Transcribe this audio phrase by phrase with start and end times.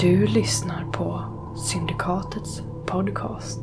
[0.00, 1.24] Du lyssnar på
[1.56, 3.60] Syndikatets podcast.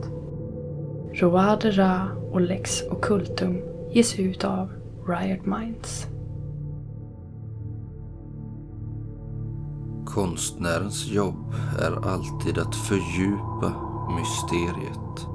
[1.13, 3.61] Roade Ra och Lex Occultum
[3.91, 4.69] ges ut av
[5.07, 6.07] Riot Minds.
[10.05, 13.73] Konstnärens jobb är alltid att fördjupa
[14.17, 15.27] mysteriet.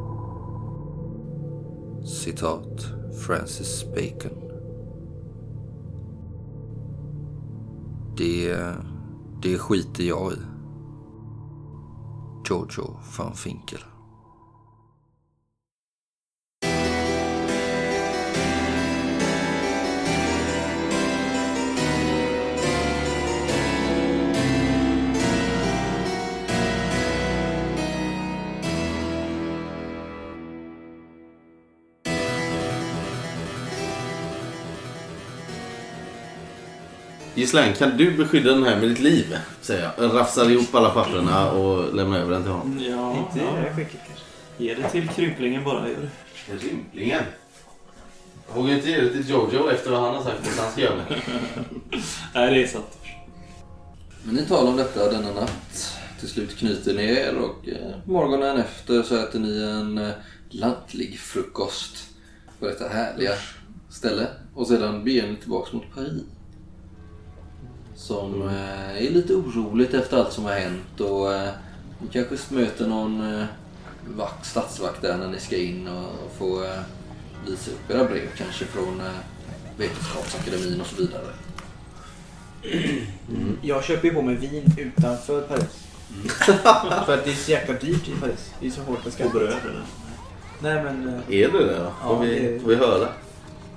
[2.05, 2.87] Citat
[3.27, 4.39] Francis Bacon.
[8.17, 8.57] Det,
[9.43, 10.50] det skiter jag i.
[12.51, 13.90] Jojo van Finkel.
[37.41, 39.37] Gisslan, kan du beskydda den här med ditt liv?
[39.61, 40.15] Säger jag.
[40.15, 42.81] Rafsar ihop alla papperna och lämnar över den till honom.
[42.81, 44.25] Ja, Inte i det här skicket kanske.
[44.59, 45.89] Ge det till krymplingen bara.
[45.89, 46.55] Gör det.
[46.67, 47.23] Rymplingen.
[48.49, 50.81] Jag vågar inte ge det till Jojo efter vad han har sagt att han ska
[50.81, 51.05] göra.
[52.35, 52.99] Nej, det är sant.
[54.23, 55.99] Men ni talar om detta denna natt.
[56.21, 60.11] Till slut knyter ni er och eh, morgonen efter så äter ni en eh,
[60.51, 62.09] lantlig frukost
[62.59, 63.33] på detta härliga
[63.91, 64.27] ställe.
[64.55, 66.23] Och sedan beger ni tillbaks mot Paris.
[68.01, 71.51] Som eh, är lite oroligt efter allt som har hänt och eh,
[71.99, 73.45] ni kanske möter någon eh,
[74.17, 76.81] vakt, stadsvakt där när ni ska in och, och få eh,
[77.47, 79.07] visa upp era brev kanske från eh,
[79.77, 81.27] Vetenskapsakademin och så vidare.
[83.63, 85.87] Jag köper ju på mig vin utanför Paris.
[87.07, 88.51] För att det är så jäkla dyrt i Paris.
[88.61, 89.33] Det är så hårt Och beskattat.
[89.33, 89.83] bröd eller?
[90.63, 91.09] Nej men...
[91.09, 91.93] eh, Är det det då?
[92.07, 93.09] Får, Ja, vi, det- får vi höra?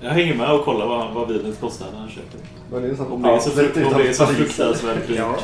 [0.04, 2.40] Jag hänger med och kollar vad, vad vinet kostar när han köper.
[2.72, 4.38] Men det är Om det är så, frukt, om det är så Paris.
[4.38, 5.18] fruktansvärt dyrt.
[5.18, 5.36] Ja.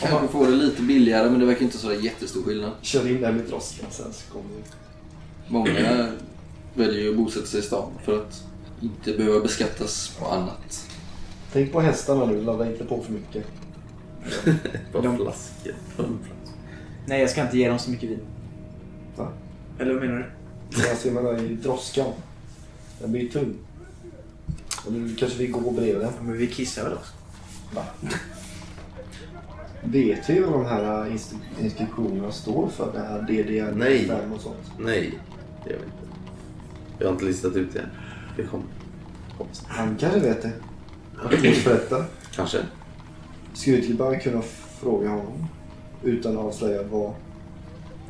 [0.00, 2.70] Kanske får det lite billigare men det verkar inte så jättestor skillnad.
[2.82, 4.62] Kör in där med droskan sen så kommer vi.
[5.52, 6.08] Många
[6.74, 8.42] väljer ju att bosätta sig i stan för att
[8.82, 10.86] inte behöva beskattas på annat.
[11.52, 13.44] Tänk på hästarna nu, ladda inte på för mycket.
[14.92, 15.72] Bara De- flaskor.
[17.06, 18.20] Nej jag ska inte ge dem så mycket vin.
[19.16, 19.28] Va?
[19.78, 20.32] Eller vad menar
[20.70, 21.08] du?
[21.08, 22.06] Jag menar i droskan.
[23.00, 23.54] Den blir tung.
[24.86, 26.12] Och nu kanske vi går bredvid den.
[26.22, 27.12] Men vi kissar väl också?
[27.74, 27.82] Va?
[29.84, 32.92] Vet vi vad de här inst- inskriptionerna står för?
[32.92, 34.06] Det här DDR Nej.
[34.08, 34.72] 5 och sånt.
[34.78, 35.18] Nej,
[35.64, 35.96] det gör vi inte.
[36.98, 37.88] Jag har inte listat ut det än.
[38.36, 38.64] Det kommer.
[39.38, 39.62] Hoppas.
[39.66, 40.52] Han kanske vet det.
[41.22, 42.04] Auktionsförrättare.
[42.34, 42.58] Kanske.
[43.54, 44.42] Skulle vi inte bara kunna
[44.80, 45.46] fråga honom
[46.02, 47.12] utan att avslöja vad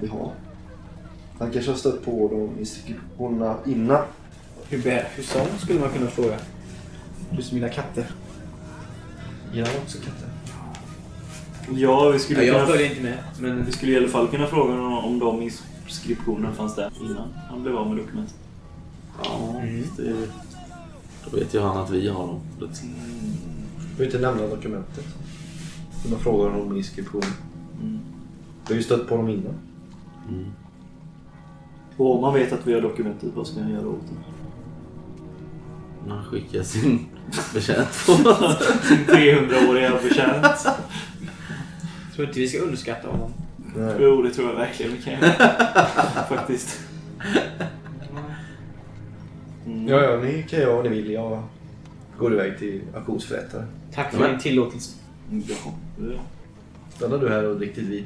[0.01, 0.33] vi har?
[1.39, 4.03] Han kanske har stött på de inskriptionerna innan.
[4.69, 6.39] Hur, sån skulle man kunna fråga?
[7.31, 8.07] Du som gillar katter.
[9.53, 10.29] Gillar också katter?
[11.75, 13.19] Ja, vi skulle, Ja, jag kunna, följer inte med.
[13.41, 17.29] Men vi skulle i alla fall kunna fråga honom om de inskriptionerna fanns där innan
[17.51, 18.35] han blev av med dokument.
[19.25, 19.85] Ja, Mm.
[19.97, 20.29] det,
[21.31, 22.41] då vet ju han att vi har dem.
[22.59, 22.67] Du
[23.97, 25.05] vill inte nämna dokumentet.
[26.03, 27.23] Så man frågar honom om inskription.
[27.83, 27.99] Mm.
[28.67, 29.55] Du har ju stött på dem innan.
[30.29, 30.47] Mm.
[31.97, 34.17] Och om man vet att vi har dokumentet, vad ska han göra åt det?
[36.09, 37.07] Han skickar sin
[37.55, 38.13] betjänt på
[38.83, 40.47] Sin 300-åriga betjänt.
[42.15, 43.33] tror inte vi ska underskatta honom.
[43.77, 43.95] Nej.
[44.01, 45.33] Jo, det tror jag verkligen vi kan göra.
[46.29, 46.81] Faktiskt.
[49.67, 49.89] Mm.
[49.89, 51.11] Ja, ja, ni kan göra vad ni vill.
[51.11, 51.43] Jag
[52.19, 53.65] går iväg till auktionsförrättare.
[53.95, 54.97] Tack för din tillåtelse.
[55.31, 56.21] Ja.
[56.97, 58.05] Stannar du här och dricker ditt vin?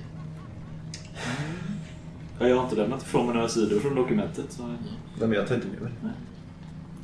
[2.38, 4.44] Ja, Jag har inte lämnat ifrån mig några sidor från dokumentet.
[4.48, 4.62] Så...
[4.66, 4.76] Nej,
[5.18, 5.92] men jag tar inte med mig.
[6.02, 6.12] Nej.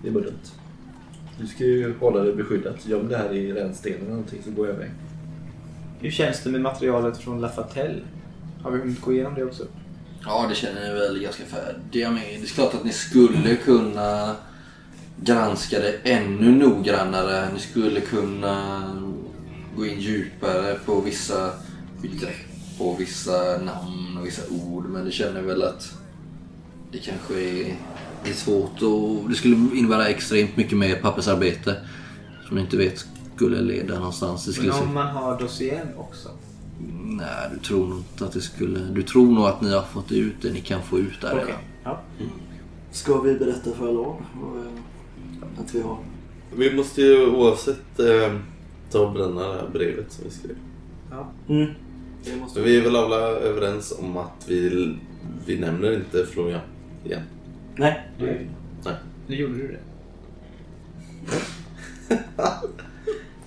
[0.03, 0.35] Det är bara dumt.
[1.41, 2.87] Du ska ju hålla dig beskyddat.
[2.87, 4.91] Göm det här i rännstenen eller någonting så går jag iväg.
[6.01, 8.01] Hur känns det med materialet från La Fatelle?
[8.63, 9.65] Har vi hunnit gå igenom det också?
[10.25, 12.23] Ja, det känner ni väl ganska färdiga med.
[12.23, 14.37] Det är klart att ni skulle kunna
[15.23, 17.49] granska det ännu noggrannare.
[17.55, 18.83] Ni skulle kunna
[19.77, 21.51] gå in djupare på vissa
[22.03, 22.47] begrepp
[22.79, 24.85] och vissa namn och vissa ord.
[24.85, 25.93] Men det känner väl att
[26.93, 27.75] det kanske är,
[28.25, 31.77] är svårt och det skulle innebära extremt mycket mer pappersarbete
[32.49, 33.07] som ni inte vet
[33.37, 34.45] skulle leda någonstans.
[34.47, 36.29] Det skulle Men se- om man har dossiern också?
[37.05, 38.79] Nej, du tror nog inte att det skulle...
[38.79, 41.45] Du tror nog att ni har fått ut det ni kan få ut där Okej.
[41.47, 41.61] redan.
[41.85, 42.01] Ja.
[42.91, 45.99] Ska vi berätta för vad, eh, att vi har?
[46.57, 48.35] Vi måste ju oavsett eh,
[48.91, 50.57] ta och bränna det här brevet som vi skrev.
[51.11, 51.29] ja.
[51.49, 51.71] Mm.
[52.55, 54.95] Det vi är väl alla överens om att vi,
[55.47, 56.61] vi nämner inte Florian
[57.05, 57.23] igen.
[57.79, 58.01] Nej.
[58.19, 58.47] Nej.
[59.27, 59.79] nu gjorde du det.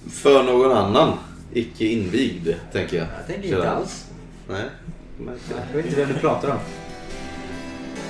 [0.09, 1.17] För någon annan.
[1.53, 3.07] icke invigd, tänker jag.
[3.17, 4.11] Jag tänker inte alls.
[4.49, 4.65] Nej.
[5.17, 5.33] det.
[5.71, 6.59] Jag vet inte vem du pratar om.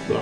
[0.07, 0.21] Bra.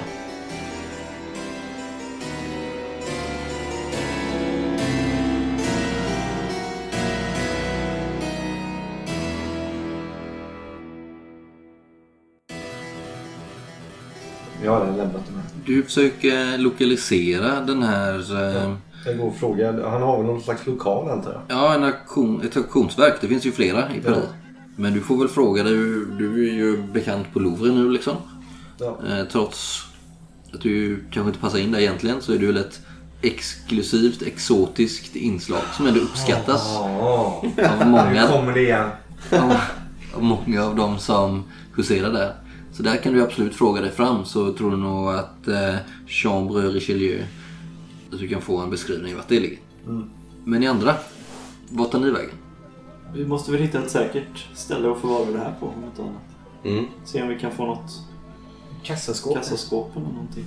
[14.64, 14.86] Jag har
[15.70, 18.16] Du försöker lokalisera den här...
[18.56, 18.74] eh,
[19.06, 19.90] Jag går och frågar.
[19.90, 21.42] Han har väl någon slags lokal antar jag?
[21.58, 23.14] Ja, en auktion, ett auktionsverk.
[23.22, 24.18] Det finns ju flera i Paris.
[24.24, 24.34] Ja.
[24.76, 25.74] Men du får väl fråga dig.
[26.18, 28.14] Du är ju bekant på Louvre nu liksom.
[28.80, 28.98] Ja.
[29.10, 29.84] Eh, trots
[30.54, 32.80] att du kanske inte passar in där egentligen så är du väl ett
[33.22, 37.44] exklusivt, exotiskt inslag som ändå uppskattas Ja,
[37.82, 38.90] av många, kommer det igen.
[39.32, 39.54] av,
[40.16, 41.44] av många av dem som
[41.76, 42.34] huserar där.
[42.80, 45.76] Så där kan du absolut fråga dig fram så tror du nog att eh,
[46.08, 47.24] Chambre Richelieu
[48.12, 49.60] att du kan få en beskrivning vart det ligger.
[50.44, 50.96] Men i andra,
[51.70, 52.36] vart tar ni vägen?
[53.14, 56.22] Vi måste väl hitta ett säkert ställe att förvara det här på om inte annat.
[56.64, 56.86] Mm.
[57.06, 57.92] Se om vi kan få något
[58.84, 59.36] Kassaskåp.
[59.36, 60.46] kassaskåp eller någonting.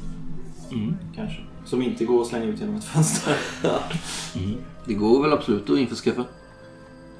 [0.70, 0.96] Mm.
[1.16, 1.40] Kanske.
[1.64, 3.36] Som inte går att slänga ut genom ett fönster.
[4.86, 6.24] Det går väl absolut att införskaffa.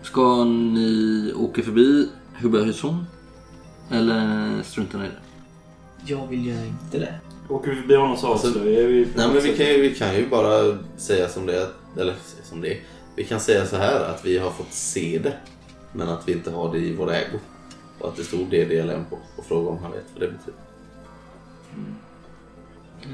[0.03, 2.09] Ska ni åka förbi
[2.41, 3.05] Huberhuson?
[3.93, 6.13] Eller struntar ni i det?
[6.13, 7.15] Jag vill göra inte det.
[7.49, 9.09] Åker vi förbi honom så Alltså, avslöjar vi...
[9.17, 11.69] Nej men vi kan, ju, vi kan ju bara säga som det är.
[11.97, 12.81] Eller säga som det är.
[13.17, 15.35] Vi kan säga så här att vi har fått se det.
[15.93, 17.39] Men att vi inte har det i vår ägo.
[17.99, 19.19] Och att det stod DDLM på.
[19.37, 20.61] Och fråga om han vet vad det betyder.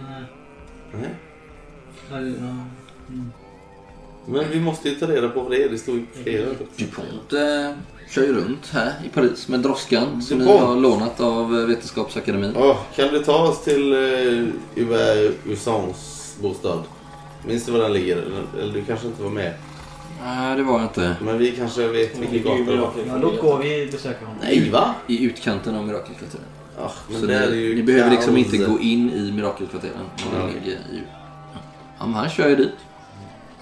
[0.02, 1.14] Nej.
[4.26, 5.68] Men vi måste ju ta reda på vad det är.
[5.68, 6.46] Det står ju på flera.
[6.76, 7.72] DuPont eh,
[8.10, 12.52] kör ju runt här i Paris med droskan som ni har lånat av eh, Vetenskapsakademin.
[12.56, 16.82] Åh, kan du ta oss till uh, Hubert Usans bostad?
[17.46, 18.16] Minns du var den ligger?
[18.16, 19.54] Eller- du kanske inte var med?
[20.24, 21.16] Nej, det var jag inte.
[21.20, 22.92] Men vi kanske vet vilken gata det var.
[23.06, 24.40] Ja, då går vi och besöker honom.
[24.42, 24.94] Nej va?
[25.06, 26.44] I utkanten av Mirakelkvarteren.
[26.78, 30.04] Ja, men Så det är ju ni behöver liksom inte gå in i Mirakelkvarteren.
[30.54, 31.02] ligger i...
[31.98, 32.74] Ja, men han kör ju dit.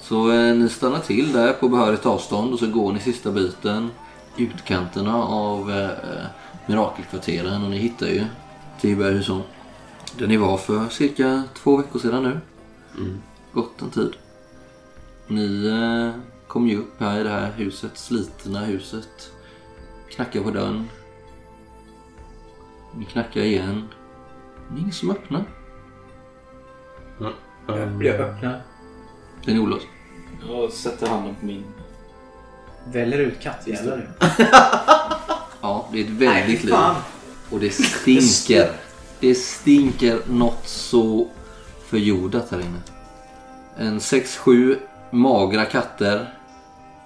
[0.00, 3.90] Så eh, ni stannar till där på behörigt avstånd och så går ni sista biten
[4.38, 6.26] utkanterna av eh,
[6.66, 8.24] Mirakelkvarteren och ni hittar ju
[8.80, 9.42] Tibergsson.
[10.18, 12.40] Där ni var för cirka två veckor sedan nu.
[12.98, 13.22] Mm.
[13.52, 14.12] Gott en tid.
[15.26, 19.32] Ni eh, kom ju upp här i det här huset, slitna huset.
[20.10, 20.88] Knackar på dörren.
[22.94, 23.88] Ni knackar igen.
[24.68, 25.44] Det är ingen som öppnar.
[27.20, 27.32] Jag,
[27.68, 28.62] jag öppnar.
[29.44, 29.86] Den är olåst.
[30.48, 31.64] Jag sätter handen på min...
[32.92, 34.06] Väljer ut kattjävlar nu.
[35.60, 36.74] Ja, det är ett väldigt liv.
[37.50, 38.72] Och det stinker.
[39.20, 41.28] Det stinker något så
[41.88, 42.80] förjordat här inne.
[43.76, 44.78] En sex, sju
[45.10, 46.34] magra katter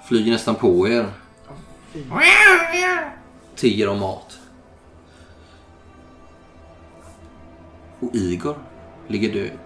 [0.09, 1.07] flyger nästan på er.
[3.57, 4.39] Tigger om mat.
[8.01, 8.59] Och Igor
[9.09, 9.59] ligger död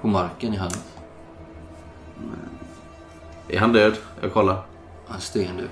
[0.00, 0.78] på marken i hallen.
[3.48, 3.96] Är han död?
[4.20, 4.62] Jag kollar.
[5.10, 5.68] Han stendöd.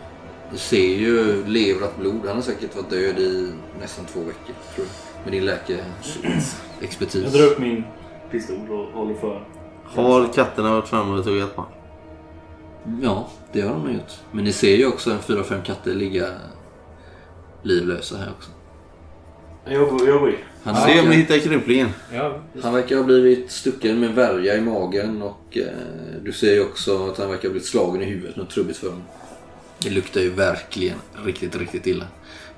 [0.53, 2.21] Du ser ju leverat blod.
[2.27, 4.55] Han har säkert varit död i nästan två veckor.
[4.75, 5.25] Tror jag.
[5.25, 7.23] Med din läkeexpertis.
[7.25, 7.85] Jag drar upp min
[8.31, 9.49] pistol och håller för.
[9.85, 13.01] Har katterna varit framme och tuggat på honom?
[13.03, 14.13] Ja, det har de gjort.
[14.33, 16.27] Men ni ser ju också en fyra, fem katter ligga
[17.63, 18.51] livlösa här också.
[19.65, 20.37] Jag går, jag går in.
[20.63, 21.89] Han, Se om ni hittar krymplingen.
[22.15, 25.65] Ja, han verkar ha blivit stucken med värja i magen och eh,
[26.23, 28.89] du ser ju också att han verkar ha blivit slagen i huvudet med trubbigt för
[28.89, 29.03] honom.
[29.79, 32.07] Det luktar ju verkligen riktigt, riktigt illa.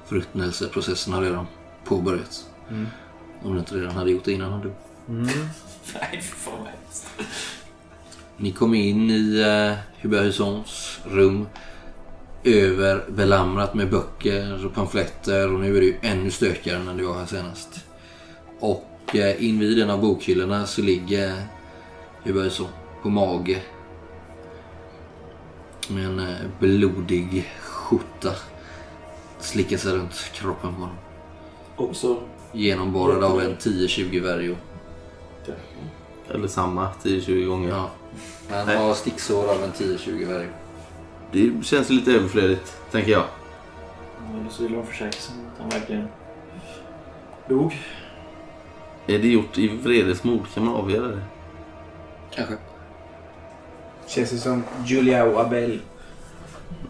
[0.07, 1.47] Förruttnelseprocessen har redan
[1.85, 2.47] påbörjats.
[3.43, 4.73] Om det inte redan hade gjort det innan han dog.
[5.07, 6.67] Nej, för fan.
[8.37, 11.47] Ni kom in i eh, Hubert Husons rum.
[12.45, 17.05] Överbelamrat med böcker och pamfletter och nu är det ju ännu stökigare än när du
[17.05, 17.85] var här senast.
[18.59, 21.43] Och eh, invid en av bokhyllorna så ligger
[22.23, 22.69] Hubert Huson
[23.03, 23.63] på mage.
[25.95, 28.33] Med en eh, blodig skjorta.
[29.39, 30.97] Slickar sig runt kroppen på honom.
[31.77, 32.23] Också...
[32.53, 34.57] Genomborrad av en 10-20 värjor.
[36.29, 37.69] Eller samma 10-20 gånger.
[37.69, 37.91] Ja.
[38.51, 38.77] Han Nej.
[38.77, 40.53] har sticksår av en 10-20 värjor.
[41.33, 43.25] Det känns lite överflödigt, tänker jag.
[44.41, 46.09] Eller så vill de försäkra sig att han verkligen
[47.49, 47.79] dog.
[49.07, 50.41] Är det gjort i vredesmod?
[50.55, 51.23] Kan man avgöra det?
[52.31, 52.57] Kanske.
[54.11, 55.81] Känns det som Julia och Abel.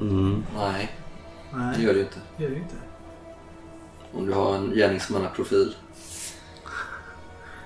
[0.00, 0.45] Mm.
[0.57, 0.91] Nej,
[1.53, 2.19] det Nej, gör det ju inte.
[2.37, 2.75] det gör det inte.
[4.12, 5.75] Om du har en gärningsmannaprofil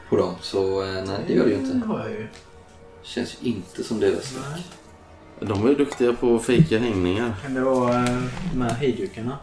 [0.09, 1.87] på dem så eh, nej, det gör det ju Det inte.
[1.87, 2.27] har jag ju.
[3.03, 4.67] Känns ju inte som deras Nej.
[5.41, 7.35] De är ju duktiga på att fejka hängningar.
[7.43, 9.39] Kan det vara eh, de här hejdukarna?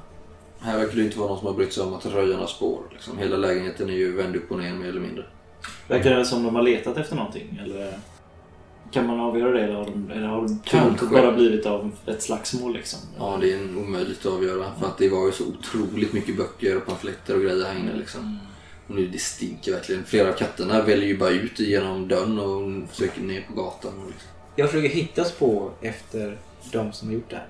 [0.60, 2.82] Här verkar det inte vara någon som har brytt sig om att röja några spår.
[2.92, 3.18] Liksom.
[3.18, 5.26] Hela lägenheten är ju vänd upp och ner mer eller mindre.
[5.88, 7.60] Verkar det som de har letat efter någonting?
[7.64, 8.00] Eller
[8.92, 9.62] kan man avgöra det?
[9.64, 10.66] Eller har, de, eller har tumultet
[11.00, 11.06] Kanske.
[11.06, 13.00] bara blivit av ett slagsmål liksom?
[13.18, 14.66] Ja, det är en omöjligt att avgöra.
[14.80, 17.96] För att det var ju så otroligt mycket böcker och pamfletter och grejer här inne
[17.96, 18.40] liksom.
[18.88, 20.04] Och nu det stinker verkligen.
[20.04, 23.92] Flera av katterna väljer ju bara ut genom dörren och försöker ner på gatan.
[24.00, 24.30] och Liksom.
[24.56, 26.38] Jag försöker hitta spår efter
[26.72, 27.48] de som har gjort det här.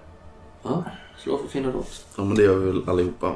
[0.63, 0.83] Ja,
[1.17, 2.05] slå för att finna något.
[2.17, 3.35] Ja, men det gör vi väl allihopa.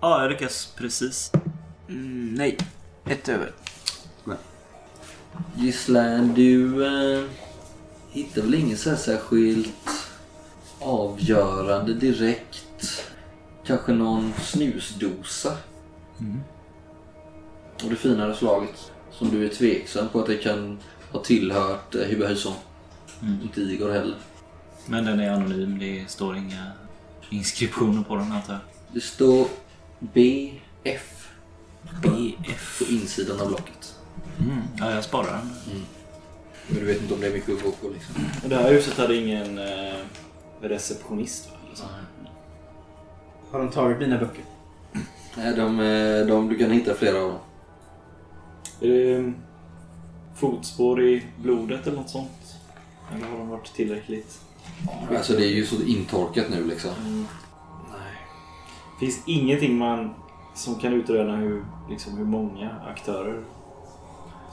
[0.00, 1.32] Ja, jag lyckas precis.
[1.88, 2.58] Mm, nej.
[3.06, 3.52] Ett över.
[5.56, 7.24] Gisslan, du eh,
[8.10, 9.90] hittar väl inget så särskilt
[10.78, 13.04] avgörande direkt.
[13.66, 15.56] Kanske någon snusdosa.
[17.84, 20.78] Och det finare slaget som du är tveksam på att det kan
[21.12, 22.54] ha tillhört eh, Hubbe Husson.
[23.42, 24.16] Inte Igor heller.
[24.86, 25.78] Men den är anonym.
[25.78, 26.72] Det står inga
[27.30, 28.62] inskriptioner på den antar jag.
[28.94, 29.46] Det står
[29.98, 31.28] BF
[32.02, 32.78] BF.
[32.78, 33.94] på insidan av blocket.
[34.40, 34.62] Mm.
[34.78, 35.50] Ja, jag sparar den.
[36.68, 38.14] Men du vet inte om det är mycket att gå på liksom.
[38.42, 39.94] Och det här huset hade ingen eh,
[40.60, 41.56] receptionist va?
[41.66, 41.84] Eller så.
[43.50, 44.44] Har de tagit mina böcker?
[45.36, 47.38] Nej, de, eh, de, du kan hitta flera av dem.
[48.80, 49.30] Är det eh,
[50.34, 52.56] fotspår i blodet eller något sånt?
[53.14, 54.40] Eller har de varit tillräckligt?
[55.16, 56.90] Alltså det är ju så intorkat nu liksom.
[57.92, 58.16] Nej.
[59.00, 60.14] Finns ingenting man
[60.54, 63.42] som kan utröna hur, liksom, hur många aktörer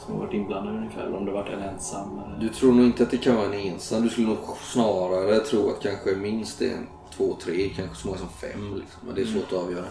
[0.06, 1.03] som har varit inblandade ungefär?
[1.03, 2.20] Eller om det varit en ensam?
[2.20, 2.39] Eller...
[2.39, 4.03] Du tror nog inte att det kan vara en ensam.
[4.03, 6.88] Du skulle nog snarare tro att kanske minst en,
[7.18, 8.75] två, tre, kanske så många som fem.
[8.75, 9.01] Liksom.
[9.06, 9.86] Men det är svårt att avgöra.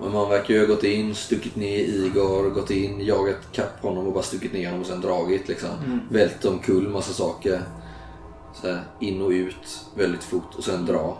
[0.00, 4.06] Men man verkar ju ha gått in, stuckit ner Igor, gått in, jagat kapp honom
[4.06, 6.00] och bara stuckit ner honom och sen dragit liksom.
[6.10, 7.62] Vält omkull massa saker.
[8.54, 11.18] Så här, in och ut väldigt fort och sen dra.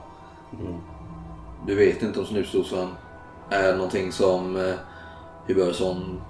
[1.66, 2.88] Du vet inte om snusdosan
[3.50, 4.74] är någonting som eh,
[5.46, 6.20] Hubörsson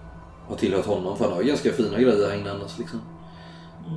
[0.49, 1.17] har tillhört honom.
[1.17, 3.01] För han har ju ganska fina grejer här inne annars liksom.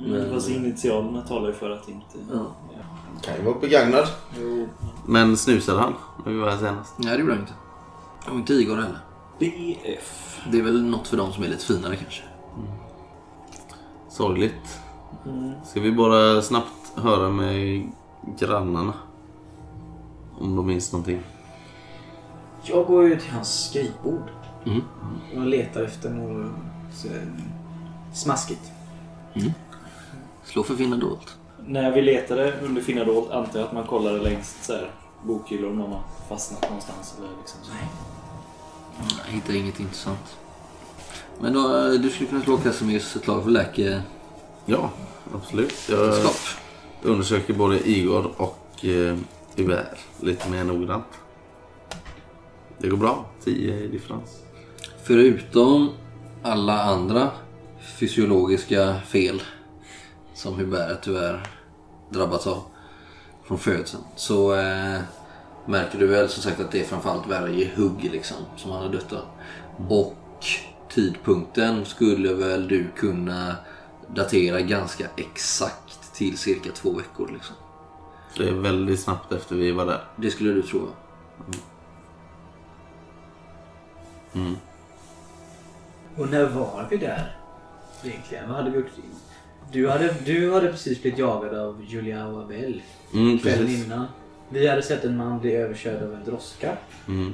[0.05, 2.17] Mm, Fast initialerna talar ju för att inte...
[2.33, 2.45] Ja.
[3.21, 4.07] Kan ju vara begagnad.
[4.39, 4.67] Jo.
[5.05, 5.93] Men snusade han
[6.25, 6.93] när vi var här senast?
[6.97, 7.53] Nej det gjorde han inte.
[8.29, 8.99] Och inte Igor heller.
[9.39, 10.39] BF.
[10.51, 12.23] Det är väl något för dem som är lite finare kanske.
[14.09, 14.79] Sorgligt.
[15.65, 17.91] Ska vi bara snabbt höra med
[18.39, 18.93] grannarna?
[20.39, 21.21] Om de minns någonting.
[22.63, 24.29] Jag går ju till hans skrivbord.
[24.65, 24.81] Mm.
[25.35, 26.51] Och letar efter något
[26.93, 27.07] så,
[28.13, 28.71] smaskigt.
[30.43, 31.37] Slå för finna dolt.
[31.65, 34.91] När vi letade under finna dolt antar jag att man kollade längs så här,
[35.23, 37.15] bokhyllor om någon har fastnat någonstans.
[37.17, 37.71] Eller liksom så.
[39.25, 40.37] Jag hittar inget intressant.
[41.41, 44.05] Men då, eh, du skulle kunna slå Casimirs ett slag för läkekunskap.
[44.65, 44.89] Ja,
[45.35, 45.89] absolut.
[45.89, 46.31] Jag
[47.01, 49.17] undersöker både Igor och eh,
[50.19, 51.05] lite mer noggrant.
[52.77, 53.25] Det går bra.
[53.43, 54.43] 10 i differens.
[55.09, 55.89] Förutom
[56.43, 57.31] alla andra
[57.99, 59.41] fysiologiska fel
[60.33, 61.47] som Hubert tyvärr
[62.09, 62.63] drabbats av
[63.43, 64.99] från födseln så eh,
[65.65, 68.89] märker du väl som sagt att det är framförallt varje hugg liksom som han har
[68.89, 69.25] dött av.
[69.89, 70.45] Och
[70.89, 73.55] tidpunkten skulle väl du kunna
[74.15, 77.55] datera ganska exakt till cirka två veckor liksom.
[78.37, 80.03] Det är väldigt snabbt efter vi var där.
[80.15, 80.87] Det skulle du tro.
[86.15, 87.35] Och när var vi där?
[88.03, 88.87] Egentligen, vad hade vi gjort?
[89.71, 92.81] Du hade, du hade precis blivit jagad av Julia Wabel
[93.13, 93.85] Mm, kvällen precis.
[93.85, 94.05] innan.
[94.49, 96.77] Vi hade sett en man bli överkörd av en droska.
[97.07, 97.33] Mm.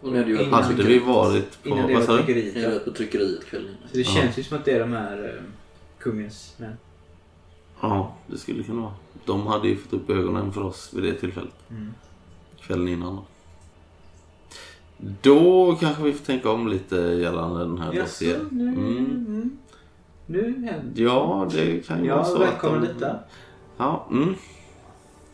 [0.00, 1.68] Och ju varit Innan- på, Hade vi varit på...
[1.68, 2.06] Innan det var du?
[2.06, 2.54] tryckeriet.
[2.54, 2.78] ni hade ja.
[2.78, 5.42] varit på tryckeriet kvällen Så det känns ju som att det är de här eh,
[5.98, 6.76] kungens män.
[7.80, 8.94] Ja, det skulle kunna vara.
[9.24, 11.54] De hade ju fått upp ögonen för oss vid det tillfället.
[12.60, 13.24] Kvällen innan då.
[15.22, 18.48] Då kanske vi får tänka om lite gällande den här Jaså, dossiern.
[18.50, 18.96] nu, Mm.
[19.26, 19.58] mm.
[20.26, 22.94] nu händer Ja, det kan ju vara så välkommen att de...
[22.94, 23.18] lite.
[23.76, 24.34] Ja, mm.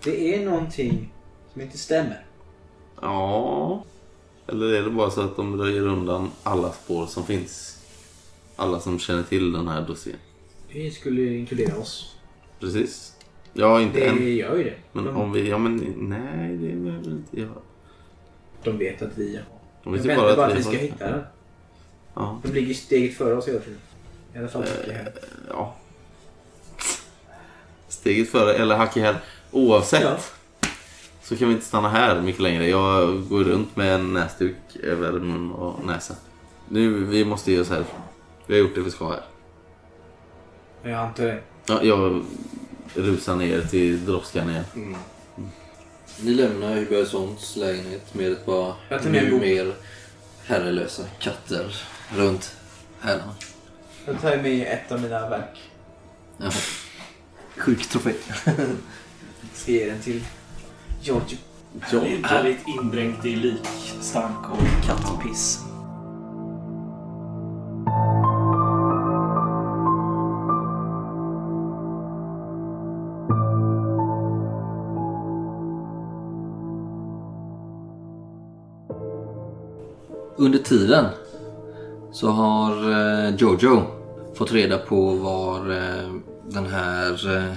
[0.04, 1.12] Det är någonting
[1.52, 2.24] som inte stämmer.
[3.00, 3.84] ja.
[4.46, 7.78] Eller är det bara så att de röjer undan alla spår som finns?
[8.56, 10.16] Alla som känner till den här dossiern.
[10.72, 12.16] Vi skulle inkludera oss.
[12.60, 13.14] Precis.
[13.52, 14.36] Ja, inte Det än.
[14.36, 14.74] gör ju det.
[14.92, 15.48] Men de, om vi...
[15.48, 17.50] Ja, men nej, det behöver vi inte göra.
[18.64, 19.40] de vet att vi...
[19.92, 21.22] De vet ju väntar bara att vi vi ska hitta den.
[22.14, 22.40] Ja.
[22.42, 23.78] De ligger steget före oss hela tiden.
[24.34, 24.96] I alla fall jag.
[25.48, 25.74] ja.
[27.88, 29.14] Steget före, eller hack i häl.
[29.50, 30.16] Oavsett Ja.
[31.22, 32.68] så kan vi inte stanna här mycket längre.
[32.68, 36.14] Jag går runt med en näsduk över mun och näsa.
[36.68, 38.00] Nu, vi måste ge oss härifrån.
[38.46, 39.22] Vi har gjort det vi ska här.
[40.82, 41.40] Jag antar det.
[41.66, 42.24] Ja, jag
[42.94, 44.64] rusar ner till droppskan igen.
[46.22, 49.74] Ni lämnar Hubertssons lägenhet med ett par Jag tar med en nu mer
[50.46, 51.76] herrelösa katter
[52.16, 52.56] runt
[53.00, 53.34] hälarna.
[54.06, 55.70] Jag tar med ett av mina verk.
[56.36, 56.50] Ja.
[57.56, 58.12] Sjuk trofé.
[59.54, 60.24] Ska ge den till
[61.02, 61.38] Giorgio.
[61.80, 65.67] Härligt, härligt indränkt i likstank och kattpiss.
[80.38, 81.04] Under tiden
[82.12, 83.82] så har eh, Jojo
[84.34, 86.12] fått reda på var eh,
[86.50, 87.54] den här eh,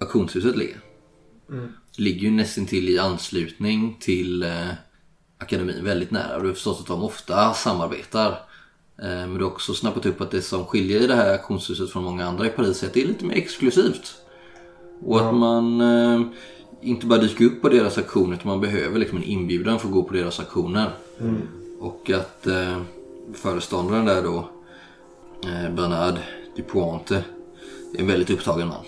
[0.00, 0.80] auktionshuset ligger.
[1.96, 4.44] Det ligger ju nästan till i anslutning till
[5.38, 6.38] akademin, väldigt nära.
[6.38, 8.38] Du har förstått att de ofta samarbetar.
[8.96, 12.26] Men du har också snappat upp att det som skiljer det här auktionshuset från många
[12.26, 14.14] andra i Paris är att det är lite mer exklusivt.
[15.04, 16.20] Och att man eh,
[16.82, 19.94] inte bara dyker upp på deras auktioner utan man behöver liksom en inbjudan för att
[19.94, 20.90] gå på deras auktioner.
[21.80, 22.82] Och att eh,
[23.34, 24.48] föreståndaren där då,
[25.44, 26.18] eh, Bernard
[26.56, 27.24] Dupointe,
[27.94, 28.84] är en väldigt upptagen man.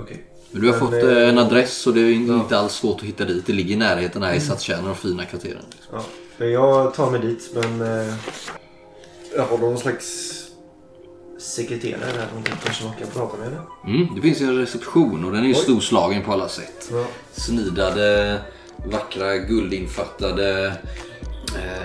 [0.00, 0.24] Okej.
[0.50, 3.00] Men du har Men, fått eh, en eh, adress och det är inte alls svårt
[3.00, 3.46] att hitta dit.
[3.46, 5.64] Det ligger i närheten här i stadskärnan och fina kvarteren.
[5.70, 6.00] Liksom.
[6.38, 6.44] Ja.
[6.46, 8.14] Jag tar mig dit men eh,
[9.36, 10.38] jag har någon slags
[11.38, 12.26] sekreterare där.
[12.34, 13.58] Någon kanske man kan prata med?
[13.86, 16.88] Mm, det finns en reception och den är ju storslagen på alla sätt.
[16.92, 17.04] Ja.
[17.32, 18.40] Snidade,
[18.86, 20.72] vackra, guldinfattade eh,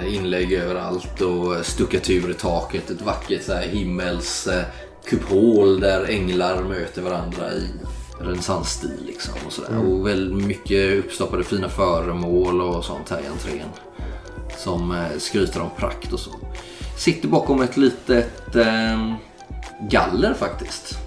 [0.07, 2.89] inlägg överallt och stuckatur i taket.
[2.89, 4.63] Ett vackert så här, himmels eh,
[5.05, 7.69] kupol där änglar möter varandra i
[8.19, 9.03] renässansstil.
[9.05, 9.77] Liksom, och, sådär.
[9.77, 13.69] och väldigt mycket uppstoppade fina föremål och sånt här i entrén.
[14.57, 16.31] Som eh, skryter om prakt och så.
[16.97, 19.13] Sitter bakom ett litet eh,
[19.89, 20.97] galler faktiskt.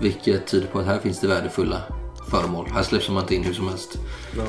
[0.00, 1.82] Vilket tyder på att här finns det värdefulla
[2.30, 2.66] föremål.
[2.74, 3.98] Här släpps man inte in hur som helst.
[4.36, 4.44] Ja.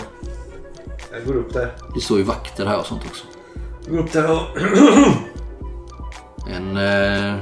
[1.12, 1.72] Jag går upp där.
[1.96, 3.26] Det står ju vakter här och sånt också.
[3.86, 4.58] Jag går upp där och...
[6.50, 7.36] En eh,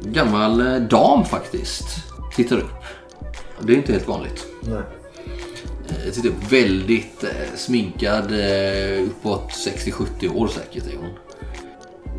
[0.00, 1.84] gammal eh, dam faktiskt
[2.36, 2.70] tittar upp.
[3.60, 4.46] Det är inte helt vanligt.
[4.60, 4.80] Nej.
[5.88, 11.10] Eh, tittar upp väldigt eh, sminkad, eh, uppåt 60-70 år säkert är hon.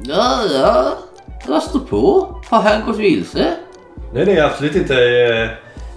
[0.03, 0.97] Ja, ja,
[1.47, 2.35] vad står på?
[2.49, 3.53] Har han gått vilse?
[4.13, 4.93] Nej, nej absolut inte.
[4.95, 5.49] Eh,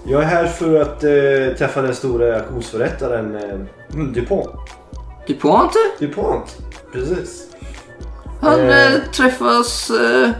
[0.08, 4.48] Jag är här för att eh, träffa den stora auktionsförrättaren eh, DuPont.
[5.26, 5.72] DuPont?
[5.98, 6.56] DuPont,
[6.92, 7.46] precis.
[8.40, 8.94] Han Eh.
[8.94, 10.30] eh, träffas eh,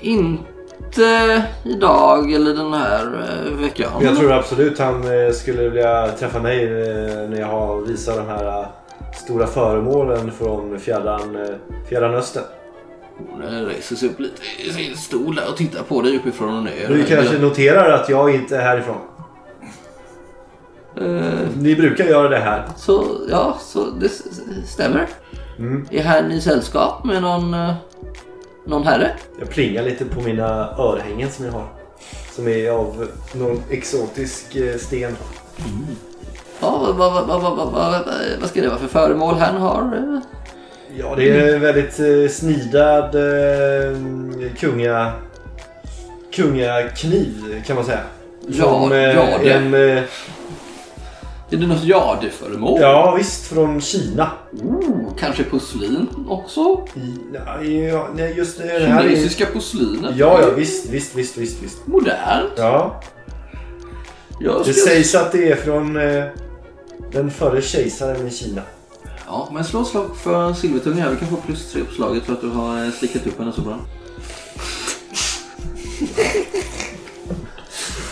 [0.00, 3.90] inte idag eller den här eh, veckan.
[4.00, 8.26] Jag tror absolut han eh, skulle vilja träffa mig eh, när jag har visat de
[8.26, 8.66] här
[9.24, 11.38] stora föremålen från fjärran,
[11.88, 12.44] fjärran östern.
[13.30, 16.88] Hon reser sig upp lite i sin stol och tittar på dig uppifrån och ner.
[16.88, 18.96] Du kanske noterar att jag inte är härifrån.
[21.00, 22.62] Eh, Ni brukar göra det här.
[22.76, 24.08] så, ja, så det
[24.66, 25.06] stämmer.
[25.58, 25.86] Mm.
[25.90, 27.74] Är han i sällskap med någon, eh,
[28.66, 29.10] någon herre?
[29.38, 30.44] Jag plingar lite på mina
[30.78, 31.66] örhängen som jag har.
[32.32, 35.16] Som är av någon exotisk eh, sten.
[36.60, 38.02] Ja, vad, vad, vad, vad, vad, vad,
[38.40, 40.20] vad ska det vara för föremål han har?
[40.96, 43.98] Ja, det är en väldigt eh, snidad eh,
[44.58, 45.12] kunga,
[46.32, 48.00] kungakniv kan man säga.
[48.48, 50.02] Ja, Från, eh, ja, det- en, eh,
[51.50, 52.80] Är det något jadeföremål?
[52.80, 54.30] ja visst, från Kina.
[54.62, 56.86] Oh, kanske porslin också?
[57.62, 59.02] Ja, nej, just det här är...
[59.02, 60.16] Kinesiska porslinet?
[60.16, 61.86] Ja, ja, visst, visst, visst, visst, visst.
[61.86, 62.52] Modernt?
[62.56, 63.00] Ja,
[64.40, 64.90] Jag det ska...
[64.90, 66.24] sägs att det är från eh,
[67.12, 68.62] den förre kejsaren i Kina.
[69.26, 71.10] Ja, men slå slag för silvertunga.
[71.10, 73.52] Vi kan få plus tre på slaget för att du har eh, slickat upp henne
[73.52, 73.78] så bra.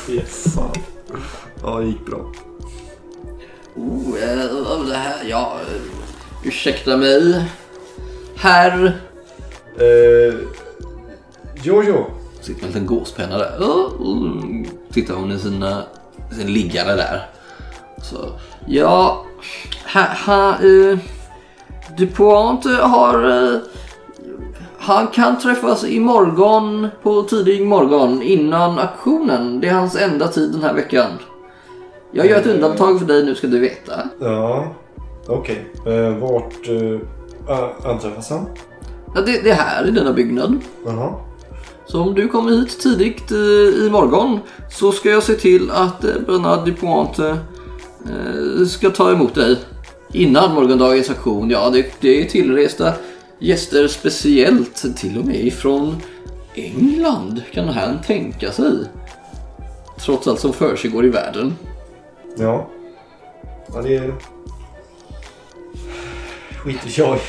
[0.08, 0.44] Yes.
[1.62, 2.32] Ja, det gick bra.
[3.76, 5.24] Oh, eh, det här...
[5.28, 7.44] Ja, eh, ursäkta mig.
[8.36, 9.00] Herr...
[9.78, 10.34] Eh,
[11.62, 12.06] Jojo.
[12.40, 13.56] Sitter med en liten gåspenna där.
[14.00, 14.66] Mm.
[14.92, 15.82] Tittar hon i sina,
[16.30, 17.28] sin liggare där.
[18.02, 18.16] Så,
[18.66, 19.24] ja,
[19.94, 20.98] ha, ha, eh,
[21.96, 23.30] DuPont har...
[23.30, 23.60] Eh,
[24.78, 29.60] han kan träffas imorgon på tidig morgon innan auktionen.
[29.60, 31.10] Det är hans enda tid den här veckan.
[32.12, 33.92] Jag gör ett undantag för dig nu ska du veta.
[34.20, 34.74] Ja,
[35.26, 35.66] okej.
[35.86, 38.46] Eh, vart eh, anträffas han?
[39.14, 40.58] Ja, det, det är här i denna byggnad.
[40.86, 41.14] Jaha.
[41.86, 44.38] Så om du kommer hit tidigt eh, imorgon
[44.70, 49.56] så ska jag se till att eh, Bernard Dupont eh, eh, ska ta emot dig
[50.12, 51.50] innan morgondagens aktion.
[51.50, 52.92] Ja, det, det är tillresta
[53.38, 55.96] gäster speciellt till och med ifrån
[56.54, 58.72] England kan han tänka sig.
[59.98, 61.54] Trots allt som för sig går i världen.
[62.36, 62.66] Ja.
[63.74, 64.14] Ja, det är...
[66.64, 67.20] Skit i tjoj.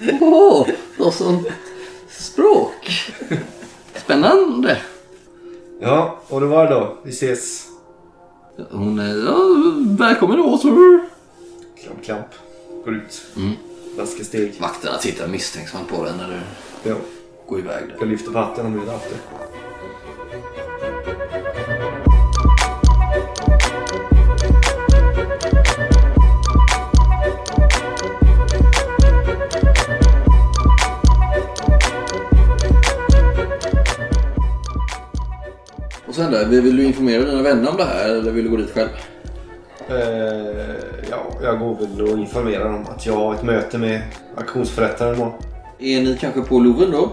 [0.20, 0.68] Åh,
[0.98, 1.46] oh, sånt
[2.08, 2.90] språk.
[3.94, 4.78] Spännande.
[5.80, 6.96] Ja, och det var det då.
[7.02, 7.66] Vi ses.
[8.70, 9.26] Hon är...
[9.26, 9.36] Ja,
[9.98, 11.00] välkommen åter.
[11.82, 12.26] Klamp, klamp.
[12.84, 13.22] Går ut.
[13.36, 13.52] Mm.
[13.98, 14.54] Raska steg.
[14.60, 16.96] Vakterna tittar misstänksamt på dig när du Ja.
[17.48, 17.96] går iväg där.
[17.98, 19.16] Jag lyfter på hatten om vi hade haft det.
[36.18, 38.56] Och sen där, vill du informera dina vänner om det här eller vill du gå
[38.56, 38.88] dit själv?
[39.88, 39.96] Eh,
[41.10, 44.02] ja, jag går väl och informerar om att jag har ett möte med
[44.36, 45.32] auktionsförrättaren imorgon.
[45.78, 47.12] Är ni kanske på Louvren då?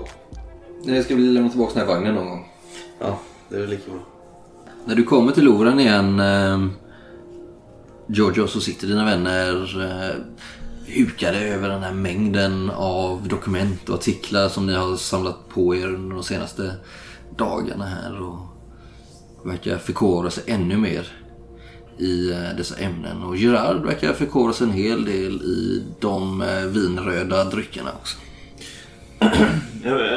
[0.88, 2.48] Eller ska vi lämna tillbaka den här vagnen någon gång?
[3.00, 4.00] Ja, det är väl lika bra.
[4.86, 6.65] När du kommer till Louvren igen, eh,
[8.08, 10.15] Giorgio, så sitter dina vänner eh,
[10.96, 15.88] hukade över den här mängden av dokument och artiklar som ni har samlat på er
[15.88, 16.72] under de senaste
[17.38, 18.55] dagarna här och
[19.45, 21.08] verkar förkovra sig ännu mer
[21.97, 23.23] i eh, dessa ämnen.
[23.23, 28.17] Och Gerard verkar förkovra sig en hel del i de eh, vinröda dryckerna också.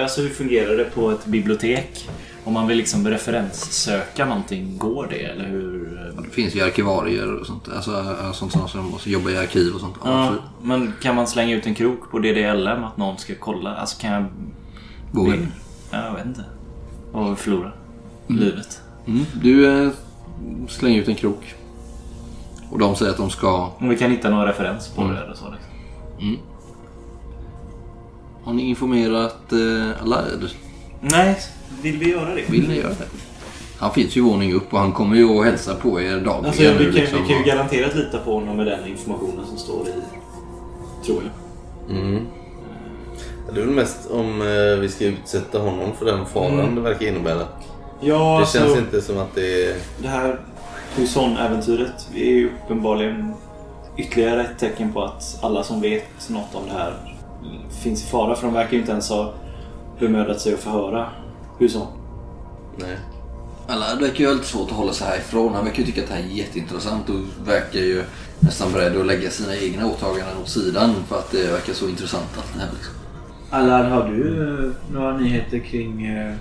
[0.03, 2.09] Alltså hur fungerar det på ett bibliotek?
[2.45, 5.23] Om man vill liksom referenssöka någonting, går det?
[5.23, 6.13] Eller hur?
[6.25, 7.69] Det finns ju arkivarier och sånt.
[7.69, 9.95] Alltså eh, sånt som måste jobba i arkiv och sånt.
[10.05, 13.77] Ja, men kan man slänga ut en krok på DDLM att någon ska kolla?
[13.77, 14.25] Alltså kan jag...
[15.13, 15.47] Vågar du?
[15.91, 16.45] Ja, jag vet inte.
[17.13, 17.73] Och förlora
[18.27, 18.83] livet.
[19.09, 19.25] Mm.
[19.43, 19.91] Du eh,
[20.69, 21.55] slänger ut en krok.
[22.71, 23.73] Och de säger att de ska...
[23.79, 25.45] Om vi kan hitta någon referens på det eller så.
[25.51, 26.39] Liksom.
[28.43, 30.23] Har ni informerat eh, alla?
[30.23, 30.53] Eller
[31.01, 31.39] Nej,
[31.83, 32.51] vill vi göra det?
[32.51, 33.07] Vill ni göra det?
[33.79, 36.45] Han finns ju våning upp och han kommer ju att hälsa på er dagligen.
[36.45, 37.23] Alltså, vi, nu, kan, liksom.
[37.23, 39.93] vi kan ju garanterat lita på honom med den informationen som står i...
[41.07, 41.97] Tror jag.
[41.97, 42.27] Mm.
[43.55, 47.07] Det är väl mest om eh, vi ska utsätta honom för den faran det verkar
[47.07, 47.47] innebära.
[48.01, 49.77] Ja, Det alltså, känns inte som att det är...
[50.03, 50.41] det här
[50.97, 53.35] Huson-äventyret är ju uppenbarligen
[53.97, 56.95] ytterligare ett tecken på att alla som vet något om det här
[57.83, 58.35] finns i fara.
[58.35, 59.33] För de verkar ju inte ens ha
[60.01, 61.07] bemödat sig att förhöra
[61.59, 61.87] Huson.
[62.77, 62.97] Nej.
[63.69, 65.55] Alla verkar ju ha lite svårt att hålla sig härifrån.
[65.55, 68.03] Han verkar ju tycka att det här är jätteintressant och verkar ju
[68.41, 72.27] nästan beredd att lägga sina egna åtaganden åt sidan för att det verkar så intressant
[72.37, 72.69] allt det här.
[72.73, 72.95] Liksom.
[73.51, 76.35] Allan, har du eh, några nyheter kring eh,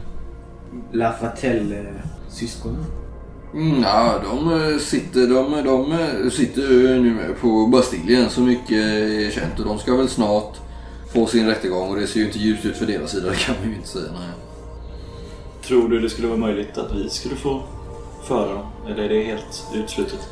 [0.91, 2.86] Lafatelle-syskonen?
[3.53, 8.41] Mm, ja, de eh, sitter, de, de eh, sitter ju nu med på Bastiljen så
[8.41, 10.58] mycket är känt och de ska väl snart
[11.13, 13.56] få sin rättegång och det ser ju inte ljust ut för deras sida, det kan
[13.62, 14.12] man ju inte säga.
[14.12, 14.30] Nej.
[15.63, 17.63] Tror du det skulle vara möjligt att vi skulle få
[18.23, 18.65] föra dem?
[18.88, 20.30] Eller är det helt utslutet?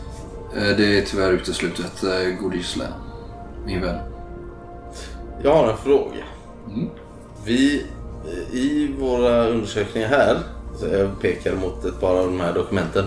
[0.55, 2.03] Eh, Det är tyvärr uteslutet,
[2.41, 2.87] god gisslan,
[3.65, 3.99] min vän.
[5.43, 6.23] Jag har en fråga.
[6.67, 6.89] Mm.
[7.45, 7.85] Vi
[8.51, 10.37] i våra undersökningar här,
[10.79, 13.05] så jag pekar mot ett par av de här dokumenten,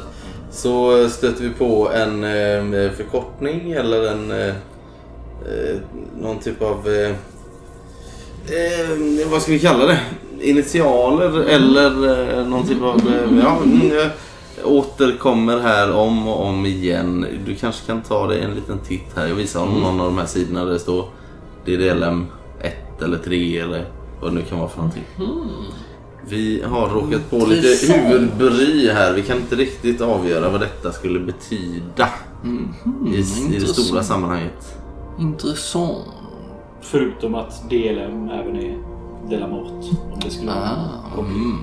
[0.51, 4.55] så eh, stöter vi på en eh, förkortning eller en eh,
[6.21, 6.89] någon typ av
[9.31, 10.01] vad ska vi kalla det?
[10.41, 13.01] Initialer eller någon typ av
[13.43, 14.11] ja, mm,
[14.65, 17.27] återkommer här om och om igen.
[17.47, 19.27] Du kanske kan ta dig en liten titt här.
[19.27, 21.05] Jag visar honom någon av de här sidorna där det står
[21.65, 22.27] DDLM
[22.61, 23.85] 1 eller 3 eller
[24.21, 25.05] vad det nu kan vara för någonting.
[26.29, 29.13] Vi har råkat på lite huvudbry här.
[29.13, 32.09] Vi kan inte riktigt avgöra vad detta skulle betyda
[33.07, 33.19] i,
[33.55, 34.79] i det stora sammanhanget.
[35.19, 36.05] Intressant.
[36.81, 38.79] Förutom att DLM även är
[39.31, 39.85] Delamort.
[40.13, 40.71] Om det skulle vara
[41.17, 41.59] Ah, mm.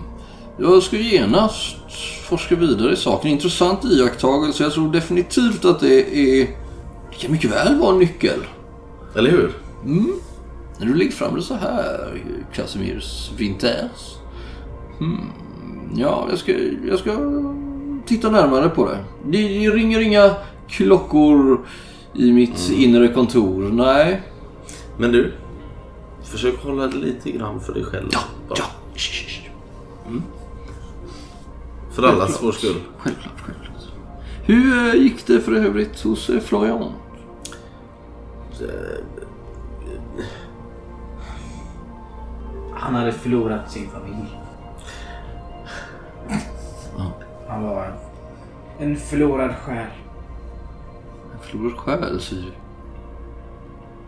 [0.58, 1.76] Jag ska genast
[2.24, 3.32] forska vidare i saken.
[3.32, 4.64] Intressant iakttagelse.
[4.64, 6.48] Jag tror definitivt att det är...
[7.12, 8.40] Det kan mycket väl vara en nyckel.
[9.16, 9.52] Eller hur?
[10.80, 12.22] När du lägger fram det så här,
[12.54, 14.18] Casimirs Winters.
[15.00, 15.30] Hmm.
[15.96, 16.54] Ja, jag ska,
[16.88, 17.12] jag ska
[18.06, 18.98] titta närmare på det.
[19.26, 20.36] Det ringer inga
[20.68, 21.66] klockor
[22.14, 23.70] i mitt inre kontor.
[23.72, 24.22] Nej.
[24.98, 25.34] Men du,
[26.24, 28.08] försök hålla det lite grann för dig själv.
[28.12, 28.56] Ja, bara.
[28.60, 28.66] ja.
[28.96, 29.26] Shh.
[31.96, 32.76] För allas vår skull.
[32.98, 33.76] Självklart, självklart.
[34.44, 36.92] Hur eh, gick det för övrigt hos eh, Florian?
[42.86, 44.40] Han hade förlorat sin familj.
[47.48, 47.94] Han var
[48.80, 49.88] en förlorad själ.
[51.34, 52.52] En förlorad själ, säger du.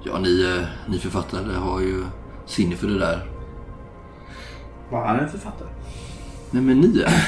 [0.03, 2.03] Ja, ni, eh, ni författare har ju
[2.45, 3.27] sinne för det där.
[4.91, 5.69] Var han en författare?
[6.51, 7.27] Nej men ni är.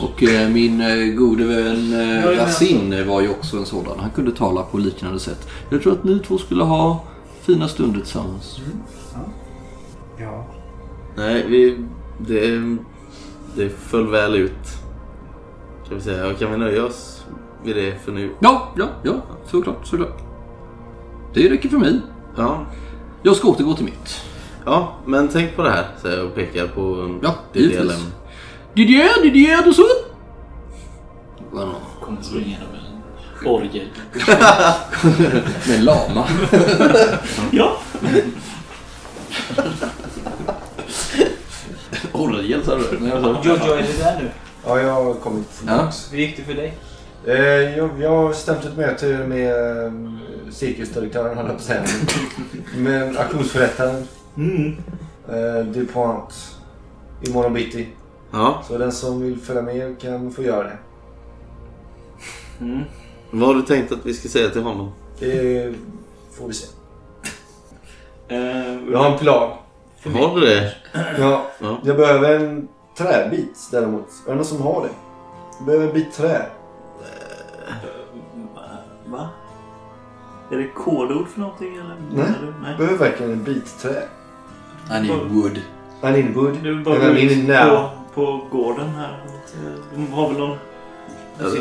[0.00, 4.00] Och eh, min eh, gode vän eh, Ja, Racine var ju också en sådan.
[4.00, 5.48] Han kunde tala på liknande sätt.
[5.70, 7.04] Jag tror att ni två skulle ha
[7.40, 8.60] fina stunder tillsammans.
[10.20, 10.46] Ja.
[11.16, 11.78] Nej, vi...
[12.18, 12.76] Det,
[13.54, 14.78] det föll väl ut.
[15.88, 16.34] Kan vi säga.
[16.34, 17.24] Kan vi nöja oss
[17.64, 18.30] vid det för nu?
[18.40, 19.12] Ja, ja, ja.
[19.46, 20.18] Såklart, såklart.
[21.34, 22.00] Det räcker för mig.
[22.36, 22.66] Ja.
[23.22, 24.24] Jag ska återgå till mitt.
[24.64, 27.34] Ja, men tänk på det här, säger jag och pekar på Ja.
[28.74, 29.82] Didier, Didier, du så?
[32.00, 32.80] Kommer springande med
[33.40, 33.88] en orgel.
[35.68, 36.26] Med en lama.
[37.50, 37.76] Ja!
[42.20, 42.82] Orgel sa du?
[42.82, 44.28] Jojo, är du där nu?
[44.66, 45.58] Ja, jag har kommit Ja.
[45.76, 46.12] tillbaks.
[46.12, 46.74] Hur gick det för dig?
[47.26, 47.34] Eh,
[47.78, 49.92] jag, jag har stämt ett möte med eh,
[50.50, 51.82] cirkusdirektören, höll jag på att säga.
[52.76, 54.76] med auktionsförrättaren Mm.
[55.28, 56.56] eh, DuPont
[57.22, 57.88] imorgon bitti.
[58.32, 58.62] Ja.
[58.68, 60.78] Så den som vill följa med kan få göra det.
[62.60, 62.80] Mm.
[63.30, 64.92] Vad har du tänkt att vi ska säga till honom?
[65.18, 65.74] Det
[66.38, 66.66] får vi se.
[68.28, 68.38] Eh,
[68.92, 69.50] Jag har en plan.
[70.04, 70.72] Har du det?
[71.18, 71.78] Ja, Ja.
[71.84, 74.06] jag behöver en träbit däremot.
[74.26, 74.88] Är det någon som har det?
[75.58, 76.42] Jag behöver en bit trä.
[79.06, 79.28] Va?
[80.52, 81.96] Är det kodord för någonting eller?
[82.12, 82.24] Nej.
[82.38, 82.46] Eller?
[82.46, 82.76] Jag Nej.
[82.78, 84.02] behöver verkligen en bit trä.
[84.98, 85.56] I need wood.
[86.02, 86.56] I need wood.
[86.62, 87.88] Du bara And I gå need it in now.
[88.14, 89.24] på, på gården här.
[89.94, 90.56] De har väl någon...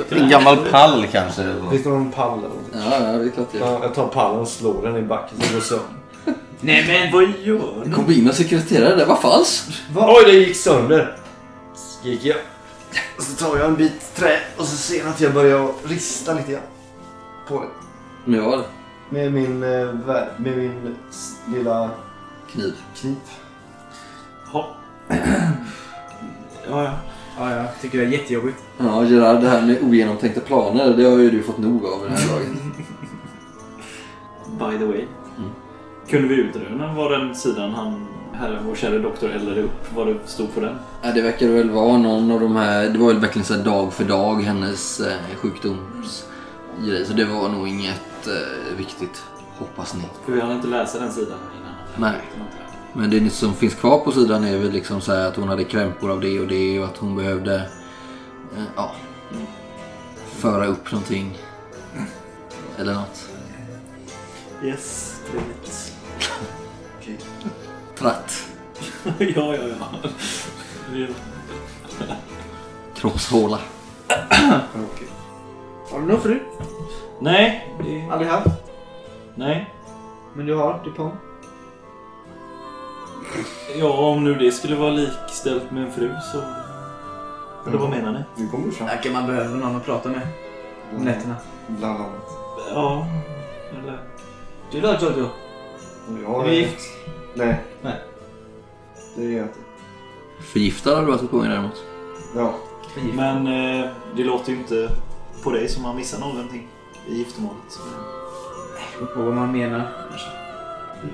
[0.09, 1.53] En gammal pall kanske?
[1.71, 2.57] Finns det någon pall eller något?
[2.73, 3.57] Ja, ja, det är klart det.
[3.57, 5.85] Ja, jag tar pallen och slår den i backen så det går sönder.
[6.61, 7.11] Nej men!
[7.13, 7.91] Vad gör ni?
[7.93, 9.81] Kom in och sekreterare, det var falskt.
[9.95, 11.17] Oj, det gick sönder!
[11.75, 12.37] Skrek jag.
[13.17, 16.33] Och så tar jag en bit trä och så ser jag att jag börjar rista
[16.33, 16.61] lite grann.
[17.47, 17.67] På det.
[18.25, 18.63] Men vad?
[19.09, 19.69] Med min, eh,
[20.05, 21.89] vär- med min s- lilla
[22.51, 22.73] Kniv.
[22.95, 23.15] kniv.
[24.51, 24.75] Ha.
[25.09, 26.91] ja, ja.
[27.39, 28.57] Ja, jag tycker det är jättejobbigt.
[28.77, 32.09] Ja, Gerard, det här med ogenomtänkta planer, det har ju du fått nog av i
[32.09, 32.73] den här dagen.
[34.59, 35.05] By the way.
[36.09, 40.15] Kunde vi utröna vad den sidan han, här, vår kära doktor eldade upp, vad det
[40.25, 40.75] stod på den?
[41.01, 43.93] Ja, det verkar väl vara någon av de här, det var väl verkligen så dag
[43.93, 47.05] för dag hennes eh, sjukdomsgrej.
[47.05, 49.23] Så det var nog inget eh, viktigt,
[49.57, 50.03] hoppas ni.
[50.25, 52.11] För vi hann inte läsa den sidan innan.
[52.11, 52.21] Nej.
[52.93, 56.11] Men det som finns kvar på sidan är väl liksom så att hon hade krämpor
[56.11, 58.91] av det och det och att hon behövde eh, ja,
[60.35, 61.37] föra upp någonting.
[62.77, 63.29] Eller något.
[64.63, 65.88] Yes, trevligt.
[67.97, 68.47] Tratt.
[69.19, 69.67] ja, ja,
[70.93, 71.07] ja.
[72.95, 73.59] Kroppshåla.
[75.91, 76.39] Har du någon fru?
[77.19, 78.09] Nej, det...
[78.11, 78.47] Aldrig haft?
[79.35, 79.73] Nej.
[80.33, 81.13] Men du har Dupont?
[83.75, 86.41] Ja, om nu det skulle vara likställt med en fru så...
[87.67, 88.23] Eller vad menar ni?
[88.43, 88.87] Nu kommer du fram.
[88.87, 90.27] Där kan man behöva någon att prata med.
[90.97, 91.35] Om nätterna.
[91.67, 92.29] Bland annat.
[92.73, 93.07] Ja,
[93.71, 93.99] eller...
[94.71, 95.29] Du då
[96.17, 96.81] Är du gift?
[97.33, 97.55] Nej.
[97.81, 97.95] Nej.
[99.15, 99.59] Det är jag inte.
[100.53, 101.83] Förgiftad har du varit ett gånger däremot.
[102.35, 102.53] Ja.
[103.13, 104.89] Men eh, det låter ju inte
[105.43, 106.67] på dig som man missar någonting
[107.09, 107.57] i giftermålet.
[107.69, 107.79] Så...
[108.99, 109.91] Beror på vad man menar.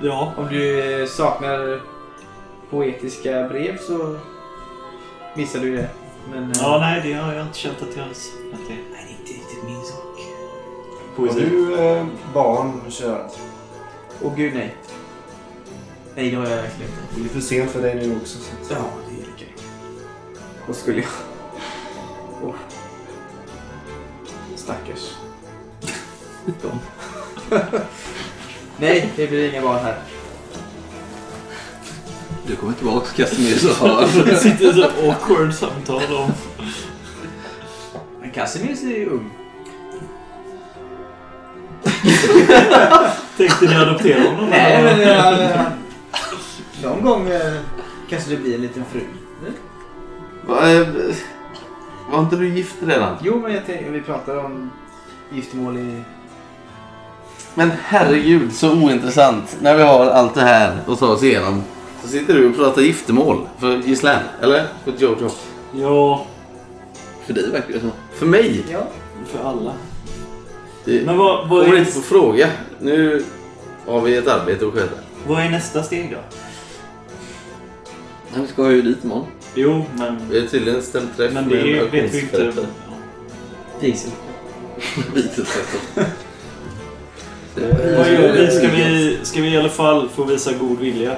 [0.02, 1.80] Ja, Om du eh, saknar
[2.70, 4.16] poetiska brev så
[5.34, 5.88] missar du det.
[6.30, 6.44] Men...
[6.50, 9.08] eh, ja nej det har jag inte känt att jag har att det Nej, det
[9.08, 10.20] är inte riktigt min sak.
[11.16, 11.40] Har poesi.
[11.40, 13.30] du eh, barn, Gerard?
[14.22, 14.74] Åh gud nej.
[16.16, 17.02] Nej, det har jag verkligen inte.
[17.20, 18.38] Det är för sent för dig nu också.
[18.38, 18.74] Så.
[18.74, 18.76] Ja,
[19.08, 19.54] det är okej.
[20.66, 21.08] Vad skulle jag...
[22.42, 22.54] Åh.
[24.56, 25.10] Stackars.
[26.62, 26.78] De.
[28.78, 29.98] Nej, det blir inga barn här.
[32.46, 34.00] Du kommer tillbaka Casimir så.
[34.24, 36.32] Det sitter så awkward samtal om...
[38.20, 39.30] Men Casimir är ju ung.
[43.36, 44.50] Tänkte ni adoptera honom?
[44.50, 44.96] Nej, eller?
[44.96, 45.34] men han...
[45.58, 45.72] han-
[46.86, 47.54] Någon gång eh,
[48.08, 49.00] kanske det blir en liten fru.
[50.46, 50.86] Va, eh,
[52.10, 53.16] var inte du gift redan?
[53.22, 54.70] Jo, men jag tänkte, vi pratar om
[55.32, 56.02] giftermål i...
[57.54, 59.56] Men herregud, så ointressant.
[59.60, 61.62] När vi har allt det här att ta oss igenom.
[62.02, 64.66] Så sitter du och pratar giftermål för Gislaine, eller?
[64.84, 65.30] För Jojo.
[65.72, 66.26] Ja,
[67.26, 67.90] För dig verkar det så.
[68.14, 68.64] För mig?
[68.70, 68.86] Ja.
[69.26, 69.72] för alla.
[70.84, 72.48] Det Men vad, vad, är, inte få fråga.
[72.80, 73.24] Nu
[73.86, 74.96] har vi ett arbete att sköta.
[75.26, 76.36] vad är nästa steg då?
[78.34, 79.26] Han ska ju dit imorgon.
[79.54, 80.16] Jo, men...
[80.30, 82.36] Vi har tydligen ställt träff Men med det en vet vi inte.
[82.36, 82.66] auktionsförrättare.
[83.80, 84.10] Diesel.
[85.14, 86.04] Vitesrätten.
[87.96, 88.50] Vad gör vi?
[88.50, 89.18] Ska, vi?
[89.22, 91.16] ska vi i alla fall få visa god vilja?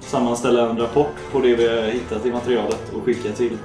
[0.00, 3.58] Sammanställa en rapport på det vi har hittat i materialet och skicka till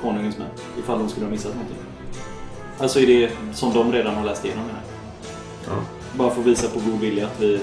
[0.00, 0.48] konungens män.
[0.78, 1.76] Ifall de skulle ha missat någonting.
[2.78, 4.64] Alltså i det som de redan har läst igenom.
[4.64, 4.80] Här.
[5.66, 5.72] Ja.
[6.18, 7.58] Bara att visa på god vilja att vi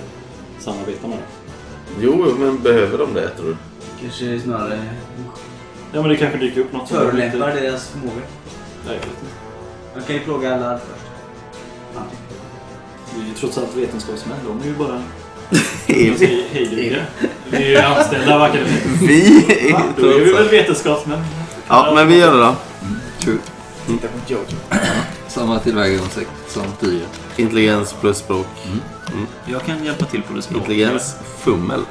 [0.59, 1.27] samarbetar med dem.
[2.01, 3.55] Jo, men behöver de det tror du?
[4.03, 4.79] Kanske snarare
[5.93, 8.11] Ja men det kanske dyker upp något som förolämpar inte- deras förmåga.
[8.15, 8.23] Nej,
[8.85, 9.33] jag vet inte.
[9.95, 11.05] Man kan ju plåga alla först.
[13.15, 14.37] Vi är ju trots allt vetenskapsmän.
[14.47, 14.93] De är ju bara
[15.87, 16.97] Är vi?
[17.51, 18.97] är ju anställda av akademin.
[19.01, 19.37] Vi
[19.69, 21.19] är Då är vi väl vetenskapsmän.
[21.67, 22.55] Ja, men vi gör det då.
[23.19, 23.37] True.
[23.87, 24.45] Titta på Jojo.
[25.27, 27.07] Samma tillvägagångssätt som tidigare.
[27.37, 28.47] Intelligens plus språk.
[29.45, 30.69] Jag kan hjälpa till på det språket.
[30.69, 31.81] Intelligens, fummel.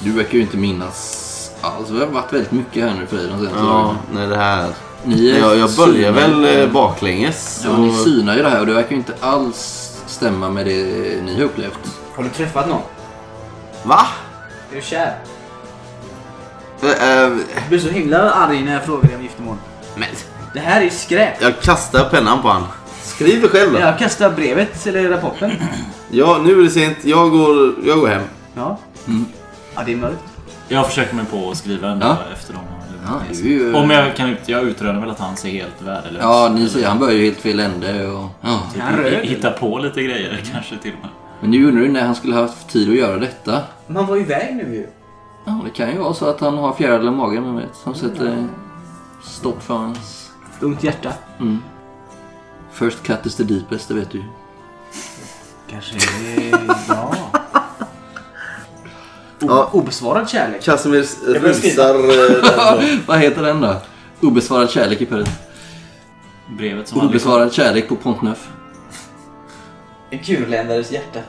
[0.00, 1.24] Du verkar ju inte minnas
[1.60, 1.90] alls.
[1.90, 3.98] Vi har varit väldigt mycket här nu för dig de senaste Ja, dagarna.
[4.12, 4.68] nej det här.
[5.04, 7.60] Ni är Jag, jag börjar synar- väl eh, baklänges.
[7.64, 10.66] Ja, ni och- synar ju det här och det verkar ju inte alls stämma med
[10.66, 10.74] det
[11.24, 11.78] ni har upplevt.
[12.16, 12.80] Har du träffat någon?
[13.82, 14.06] Va?
[14.72, 15.16] Är du kär?
[16.82, 16.88] Eh,
[17.24, 19.56] eh, Du blir så himla arg när jag frågar dig om giftermål.
[19.96, 20.08] Men,
[20.54, 21.42] Det här är skräp.
[21.42, 22.62] jag kastar pennan på han.
[23.02, 23.78] Skriv det själv då.
[23.80, 25.52] Jag kastar brevet, eller rapporten.
[26.10, 26.98] Ja, nu är det sent.
[27.02, 28.22] Jag går, jag går hem.
[28.54, 28.78] Ja.
[29.06, 29.24] Mm.
[29.78, 30.24] Ja, det är mörkt.
[30.68, 32.16] Jag försöker mig på att skriva en Ja.
[32.32, 32.62] efter dem.
[33.06, 36.22] Ja, är ju- Om jag kan ut, jag utrönar väl att han ser helt värdelös.
[36.22, 38.24] Ja, ni ser, han börjar ju helt fel ände och...
[38.40, 38.60] Ja.
[38.74, 39.24] Typ Han röd.
[39.26, 41.10] Hitta på lite grejer kanske till och med.
[41.40, 43.60] Men nu undrar du när han skulle ha haft tid att göra detta.
[43.86, 44.86] Men han var iväg nu ju.
[45.44, 47.76] Ja, det kan ju vara så att han har fjärilar i magen, man vet.
[47.84, 48.46] Som sätter
[49.24, 50.30] stopp för hans...
[50.60, 51.12] Ungt hjärta.
[51.40, 51.58] Mm.
[52.72, 54.24] First cut is the deepest, det vet du ju.
[55.70, 56.60] Kanske är...
[56.88, 57.14] Ja.
[59.40, 59.70] Ja.
[59.72, 60.62] Obesvarad kärlek.
[60.62, 61.40] Casimir skriva.
[61.40, 62.00] rusar eh,
[62.78, 63.76] den Vad heter den då?
[64.20, 65.28] Obesvarad kärlek i Paris.
[66.48, 68.48] Brevet som aldrig Obesvarad kärlek på Pont Neuf.
[70.10, 71.20] En kurländares hjärta.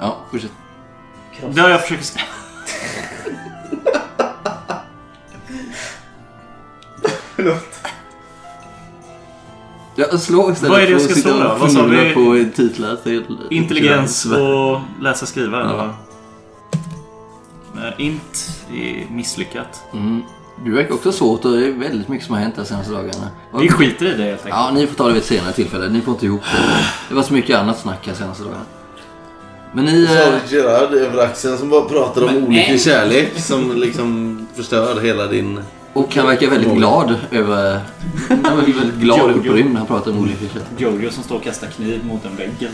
[0.00, 0.50] Ja, fortsätt.
[1.50, 2.04] Det har jag försökt
[7.36, 7.54] skriva.
[9.96, 11.56] Ja, slå istället Vad är det jag ska slå då?
[11.60, 12.14] Vad sa vi?
[12.14, 12.96] på titlar.
[13.04, 15.58] Det är- Intelligens och läsa skriva.
[15.58, 15.94] Ja.
[17.98, 19.82] int är misslyckat.
[19.92, 20.22] Mm.
[20.64, 23.28] Du verkar också svårt och det är väldigt mycket som har hänt de senaste dagarna.
[23.60, 24.48] Vi skiter i det helt enkelt.
[24.48, 25.88] Ja, ni får ta det vid ett senare tillfälle.
[25.88, 26.84] Ni får inte ihop det.
[27.08, 28.62] Det var så mycket annat snack här senaste dagarna.
[29.72, 30.06] Men ni...
[30.06, 35.00] Så eh, Gerard över axeln som bara pratar om Men- olycklig kärlek som liksom förstör
[35.00, 35.60] hela din...
[35.92, 37.80] Och han verkar väldigt glad över...
[38.28, 40.68] Han verkar väldigt glad och upprymd när han pratar om olycklig kärlek.
[40.78, 42.50] Jojo som står och kastar kniv mot en vägg.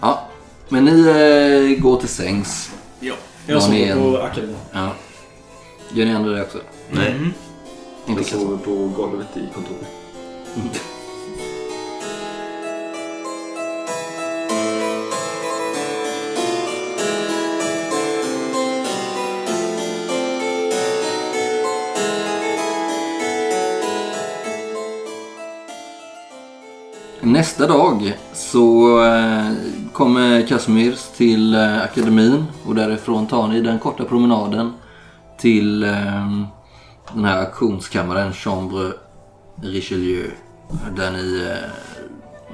[0.00, 0.28] Ja,
[0.68, 1.00] men ni
[1.76, 2.70] eh, går till sängs.
[3.00, 3.14] Ja.
[3.46, 4.56] Var Jag ni sover en- på akademin.
[4.72, 4.90] Ja.
[5.92, 6.58] Gör ni andra det också?
[6.90, 7.10] Nej.
[7.12, 7.32] Mm.
[8.06, 9.88] Inte Jag sover på golvet i kontoret.
[27.24, 29.52] Nästa dag så eh,
[29.92, 34.72] kommer Casimirs till eh, akademin och därifrån tar ni den korta promenaden
[35.38, 36.44] till eh,
[37.14, 38.92] den här auktionskammaren Chambre
[39.62, 40.30] Richelieu
[40.96, 41.48] där ni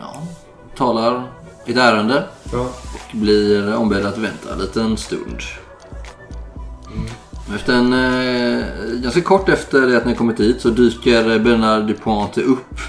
[0.01, 0.23] ja,
[0.77, 1.23] talar
[1.67, 2.61] ett ärende Ja.
[2.95, 5.39] och blir ombedda att vänta en liten stund.
[7.55, 7.95] Efter en,
[9.03, 12.81] ganska kort efter det att ni kommit dit så dyker Bernard Dupont upp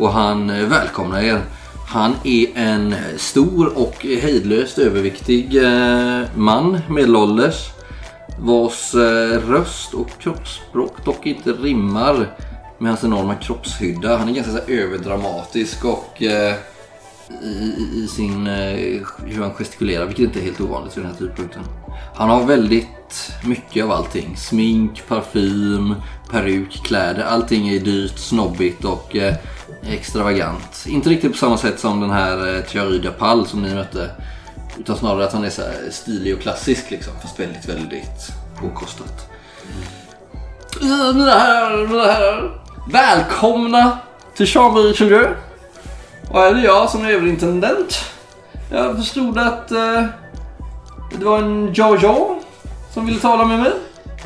[0.00, 1.42] och han eh, välkomnar er.
[1.86, 7.70] Han är en stor och hejdlöst överviktig eh, man medelålders
[8.38, 12.36] vars eh, röst och kroppsspråk dock inte rimmar
[12.78, 14.16] med hans enorma kroppshydda.
[14.16, 16.54] Han är ganska så överdramatisk och eh,
[17.42, 21.18] i, i sin, eh, hur han gestikulerar, vilket inte är helt ovanligt vid den här
[21.18, 21.62] tidpunkten.
[22.14, 24.36] Han har väldigt mycket av allting.
[24.36, 25.94] Smink, parfym,
[26.30, 27.22] peruk, kläder.
[27.22, 29.34] Allting är dyrt, snobbigt och eh,
[29.82, 30.84] extravagant.
[30.86, 34.10] Inte riktigt på samma sätt som den här eh, Thierry Dapal som ni mötte.
[34.78, 37.12] Utan snarare att han är så här stilig och klassisk liksom.
[37.22, 39.30] Fast väldigt, väldigt påkostat.
[40.82, 41.16] Mm.
[41.16, 42.60] Mina herrar, mina herrar.
[42.92, 43.98] Välkomna
[44.36, 45.28] till Chambre Chaudieu.
[46.30, 48.04] Och här är det jag som är överintendent?
[48.70, 50.04] Jag förstod att eh,
[51.18, 52.40] det var en Jojo
[52.94, 53.72] som ville tala med mig.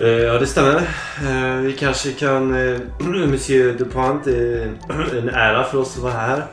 [0.00, 0.76] Eh, ja, det stämmer.
[1.22, 2.54] Eh, vi kanske kan...
[2.54, 2.80] Eh,
[3.28, 6.44] Monsieur Dupont, det är en ära för oss att vara här.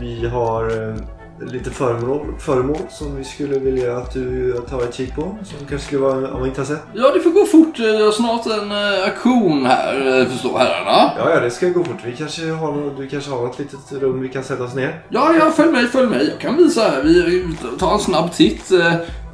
[0.00, 0.94] Vi har
[1.40, 5.22] lite föremål, föremål som vi skulle vilja att du tar ett kik på.
[5.22, 6.78] Som kanske skulle vara av intresse.
[6.94, 7.78] Ja, det får gå fort.
[7.78, 8.72] Jag har snart en
[9.10, 11.12] auktion här, förstår herrarna.
[11.18, 12.00] Ja, ja, det ska gå fort.
[12.04, 15.02] Vi kanske har, du kanske har ett litet rum vi kan sätta oss ner.
[15.08, 16.22] Ja, ja, följ med, följ med.
[16.22, 17.02] Jag kan visa här.
[17.02, 18.70] Vi tar en snabb titt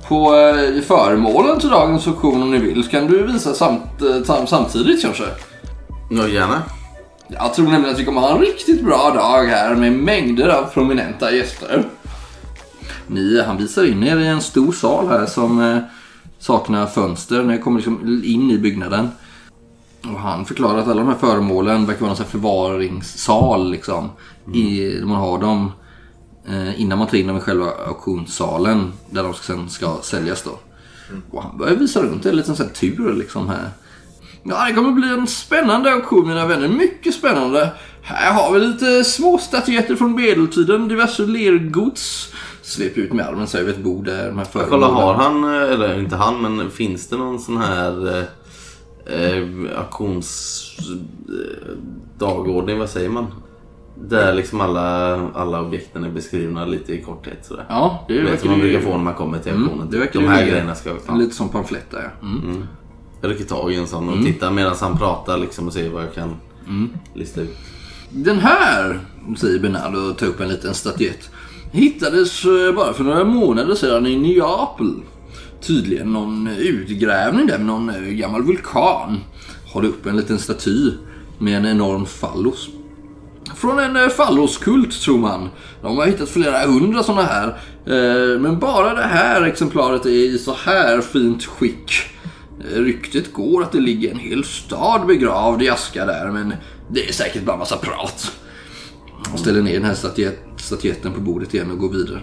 [0.09, 2.85] på eh, föremålen till dagens auktion om ni vill.
[2.85, 5.25] Så kan du visa samt, eh, sam, samtidigt kanske.
[6.11, 6.63] Ja, gärna.
[7.29, 10.65] Jag tror nämligen att vi kommer ha en riktigt bra dag här med mängder av
[10.65, 11.85] prominenta gäster.
[13.07, 15.79] Ni, han visar in er i en stor sal här som eh,
[16.39, 17.43] saknar fönster.
[17.43, 19.09] Ni kommer liksom in i byggnaden.
[20.03, 24.11] Och han förklarar att alla de här föremålen verkar vara en förvaringssal liksom.
[24.55, 25.73] I, man har dem
[26.77, 30.59] innan man tar in dem i själva auktionssalen där de sen ska säljas då.
[31.31, 33.71] Och han börjar visa runt en liten sån här tur liksom här.
[34.43, 36.69] Ja, det kommer bli en spännande auktion mina vänner.
[36.69, 37.71] Mycket spännande.
[38.03, 42.33] Här har vi lite små statyetter från medeltiden, diverse lergods.
[42.63, 45.45] Svep ut med armen så över ett bord där de här Jag kollar, har han,
[45.45, 48.25] eh, eller inte han, men finns det någon sån här eh,
[49.07, 53.27] eh, auktionsdagordning, vad säger man?
[54.01, 57.65] Där liksom alla, alla objekten är beskrivna lite i korthet sådär.
[57.69, 59.91] Ja, det vet som man brukar få när man kommer till Mm, auktionen.
[60.01, 61.15] verkar De här grejerna ska jag ta.
[61.15, 62.27] Lite som pamflett där ja.
[62.29, 62.65] Mm.
[63.21, 66.03] Jag rycker tag i en sån och tittar medan han pratar liksom och ser vad
[66.03, 66.37] jag kan
[67.15, 67.57] lista ut.
[68.11, 69.01] Den här,
[69.37, 71.31] säger Bernardo och tar upp en liten statyett,
[71.73, 74.95] hittades eh, bara för några månader sedan i Neapel.
[75.61, 79.21] Tydligen någon utgrävning där med någon eh, gammal vulkan.
[79.73, 80.91] Har upp en liten staty
[81.39, 82.69] med en enorm fallos.
[83.57, 85.49] Från en fallroskult, falloskult tror man.
[85.83, 87.49] De har hittat flera hundra sådana här.
[87.87, 91.93] Eh, men bara det här exemplaret är i så här fint skick.
[92.61, 96.55] Eh, ryktet går att det ligger en hel stad begravd i aska där men
[96.91, 98.33] det är säkert bara massa prat.
[99.31, 99.97] Jag ställer ner den här
[100.57, 102.21] statyetten på bordet igen och går vidare.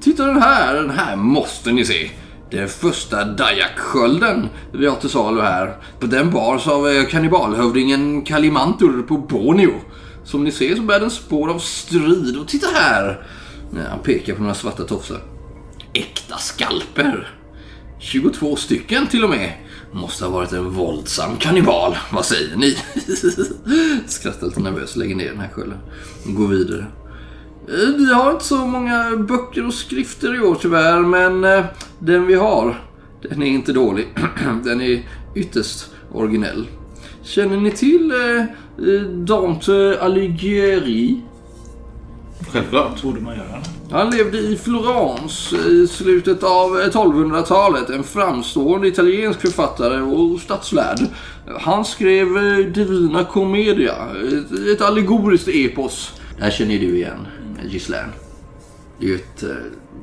[0.00, 2.10] Titta den här, den här måste ni se.
[2.50, 5.76] Den första Dayak-skölden vi har till salu här.
[6.00, 9.72] Den bars av kannibalhövdingen Kalimantur på Borneo.
[10.28, 12.36] Som ni ser så bär den spår av strid.
[12.36, 13.26] Och titta här!
[13.90, 15.22] Han pekar på några svarta tofsar.
[15.92, 17.32] Äkta skalper.
[17.98, 19.52] 22 stycken till och med.
[19.92, 21.96] Måste ha varit en våldsam kannibal.
[22.12, 22.76] Vad säger ni?
[24.06, 25.78] Skrattar lite nervöst och lägger ner den här skölden.
[26.26, 26.86] Och går vidare.
[27.68, 31.64] Eh, vi har inte så många böcker och skrifter i år tyvärr, men eh,
[31.98, 32.80] den vi har,
[33.22, 34.08] den är inte dålig.
[34.64, 36.66] den är ytterst originell.
[37.28, 38.40] Känner ni till eh,
[38.88, 41.20] eh, Dante Alighieri?
[42.52, 43.02] Självklart.
[43.02, 43.62] Borde man göra.
[43.90, 47.90] Han levde i Florens i slutet av 1200-talet.
[47.90, 50.98] En framstående italiensk författare och stadslärd.
[51.60, 53.94] Han skrev eh, Divina Commedia,
[54.28, 56.12] ett, ett allegoriskt epos.
[56.36, 57.26] Det här känner du igen,
[57.64, 58.12] Gislaine.
[58.98, 59.48] Det är ju ett eh,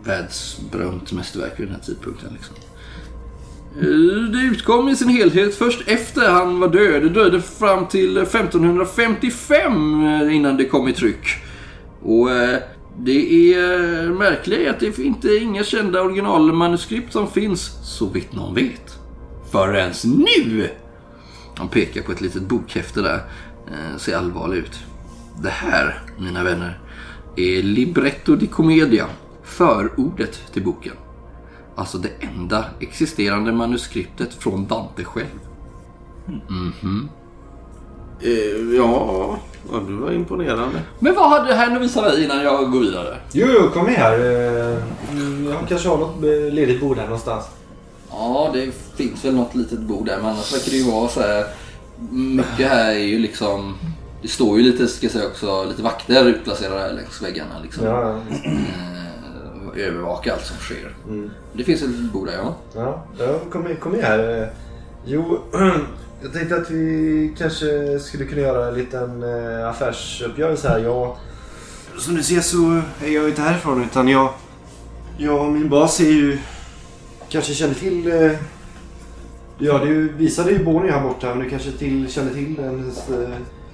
[0.04, 2.30] världsberömt mästerverk vid den här tidpunkten.
[2.34, 2.56] Liksom.
[3.82, 7.02] Eh, det utkom i sin helhet först efter han var död.
[7.02, 11.28] Det dröjde fram till 1555 eh, innan det kom i tryck.
[12.02, 12.60] Och eh,
[12.98, 13.60] det är
[14.10, 18.56] märkligt märkliga är att det inte är inga kända originalmanuskript som finns, så vitt någon
[18.56, 19.00] vet.
[19.52, 20.70] Förrän nu!
[21.58, 23.22] Han pekar på ett litet bokhäfte där.
[23.68, 24.80] Eh, ser allvarlig ut.
[25.44, 26.80] Det här, mina vänner,
[27.36, 29.06] är Libretto di Commedia.
[29.44, 30.94] Förordet till boken.
[31.76, 35.40] Alltså det enda existerande manuskriptet från Dante själv.
[38.22, 39.38] Eh, ja,
[39.72, 40.82] ja, du var imponerande.
[41.00, 43.18] Men vad hade här nu visa mig innan jag går vidare?
[43.32, 44.14] Jo, jo, kom med här.
[44.20, 44.78] Eh,
[45.12, 47.46] mm, Jag kanske har något eh, ledigt bord här någonstans.
[48.12, 51.22] Ja, det finns väl något litet bord där, men annars verkar det ju vara så
[51.22, 51.46] här.
[52.12, 53.76] Mycket här är ju liksom...
[54.22, 57.86] Det står ju lite, ska jag säga också, lite vakter utplacerade här längs väggarna liksom.
[57.86, 58.36] Ja, ja.
[58.50, 59.05] Eh,
[59.76, 60.96] övervaka allt som sker.
[61.08, 61.32] Mm.
[61.54, 62.56] Det finns ett litet bord där, ja.
[62.76, 64.42] Ja, ja kom, med, kom med här.
[64.42, 64.48] Eh,
[65.08, 65.40] Jo,
[66.22, 70.80] jag tänkte att vi kanske skulle kunna göra en liten eh, affärsuppgörelse här.
[70.80, 71.16] Jag,
[71.98, 74.30] som du ser så är jag inte härifrån utan jag,
[75.18, 76.38] jag och min bas är ju...
[77.30, 78.12] Kanske känner till...
[78.12, 78.32] Eh,
[79.58, 82.92] ja, du visade ju Borneo här borta men du kanske till, känner till den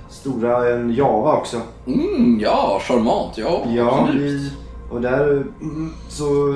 [0.09, 1.61] stora en Java också.
[1.87, 3.37] Mm, ja, charmant.
[3.37, 4.21] Ja, Ja, absolut.
[4.21, 4.51] vi,
[4.91, 5.31] och där
[5.61, 6.53] mm, så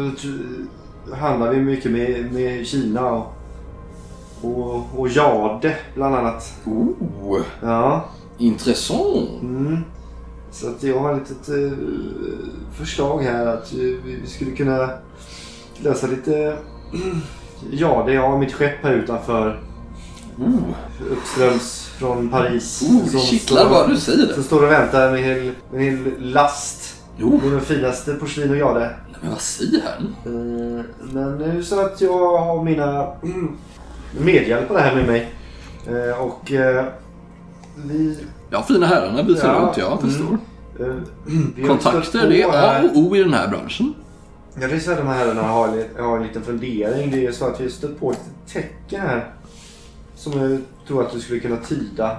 [1.14, 3.34] handlar vi mycket med, med Kina och,
[4.42, 6.54] och, och Jade bland annat.
[6.66, 8.06] Oh, Ja.
[8.38, 9.42] intressant.
[9.42, 9.78] Mm.
[10.52, 11.78] Så att jag har ett litet eh,
[12.74, 14.90] förslag här att vi, vi skulle kunna
[15.78, 16.58] lösa lite
[17.72, 18.14] Jade.
[18.14, 19.62] Jag har mitt skepp här utanför
[20.38, 20.76] Oh,
[21.12, 22.82] uppströms från Paris.
[22.90, 24.34] oh som kittlar bara du säger det.
[24.34, 27.62] Som står och väntar med en hel, med en hel last Jo, Det är den
[27.62, 28.96] finaste porslin och jade.
[29.22, 30.16] men vad säger han?
[30.26, 33.58] Eh, Men nu så att jag har mina mm,
[34.20, 35.34] medhjälpare här med mig.
[35.88, 36.86] Eh, Och eh,
[37.86, 38.18] vi...
[38.50, 40.38] Ja, fina herrarna visar Ja, runt, jag förstår.
[40.80, 40.94] eh,
[41.56, 43.94] vi har stött Kontakter, det är A och O i den här branschen.
[44.62, 45.68] Jag vill säga att de här herrarna har,
[46.02, 47.12] har en liten fundering.
[47.12, 49.34] Det är så att vi har stött på ett tecken här.
[50.16, 52.18] Som jag tror att du skulle kunna tyda.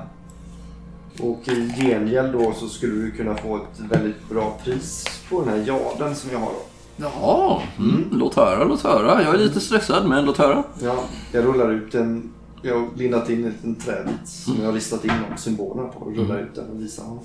[1.20, 5.48] Och i gengäld då så skulle du kunna få ett väldigt bra pris på den
[5.48, 6.62] här jaden som jag har då.
[6.96, 9.22] Ja, mm, låt höra, låt höra.
[9.22, 10.64] Jag är lite stressad, men låt höra.
[10.82, 12.32] Ja, jag rullar ut en...
[12.62, 16.00] Jag har lindat in en liten träbit som jag har ristat in de symbolerna på.
[16.00, 17.24] Och rullar ut den och visar honom.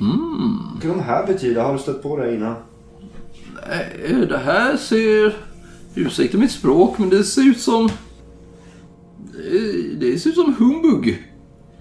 [0.00, 0.58] Mm.
[0.72, 1.62] Vad kan de här betyda?
[1.62, 2.54] Har du stött på det innan?
[3.68, 5.36] Nej, det här ser...
[5.94, 7.88] Ursäkta mitt språk, men det ser ut som...
[9.32, 11.22] Det, det ser ut som humbug.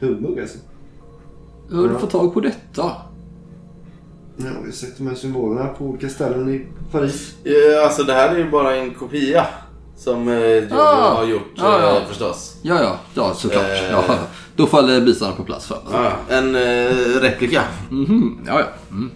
[0.05, 0.57] Humbug alltså?
[1.69, 2.57] Hur har du fått tag på detta?
[2.75, 3.01] Ja,
[4.37, 7.35] jag har sett de här symbolerna på olika ställen i Paris.
[7.43, 9.45] Ja, alltså det här är ju bara en kopia.
[9.97, 11.15] Som eh, Jojo Ah.
[11.15, 11.97] har gjort Ja, ja.
[12.01, 12.57] eh, förstås.
[12.61, 13.63] Ja, ja, ja såklart.
[13.63, 13.91] Eh.
[13.91, 14.03] Ja,
[14.55, 15.83] då faller bitarna på plats för mig.
[15.93, 17.61] Ja, en eh, replika.
[17.89, 18.65] Mhm, ja, ja.
[18.91, 19.11] Mm.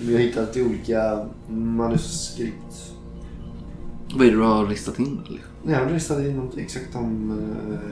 [0.00, 2.74] Vi har hittat i olika manuskript.
[4.14, 5.20] Vad är det du har ristat in?
[5.28, 5.40] Eller?
[5.62, 7.38] Nej, jag ristade in något exakt om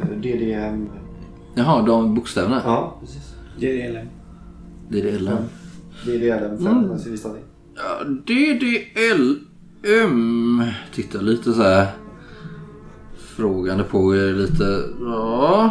[0.03, 0.89] eh, DDM.
[1.59, 2.63] Jaha, de bokstäverna?
[2.65, 3.35] Ja, precis.
[3.61, 4.07] Det är det.
[4.89, 5.37] Det är det eller?
[6.05, 6.91] DDLM 5 Mm.
[6.91, 7.43] har jag ristat in.
[7.77, 8.05] Ja,
[9.85, 10.63] DDLM.
[10.95, 11.87] Titta lite så här
[13.37, 14.85] frågande på er lite.
[15.01, 15.71] Ja.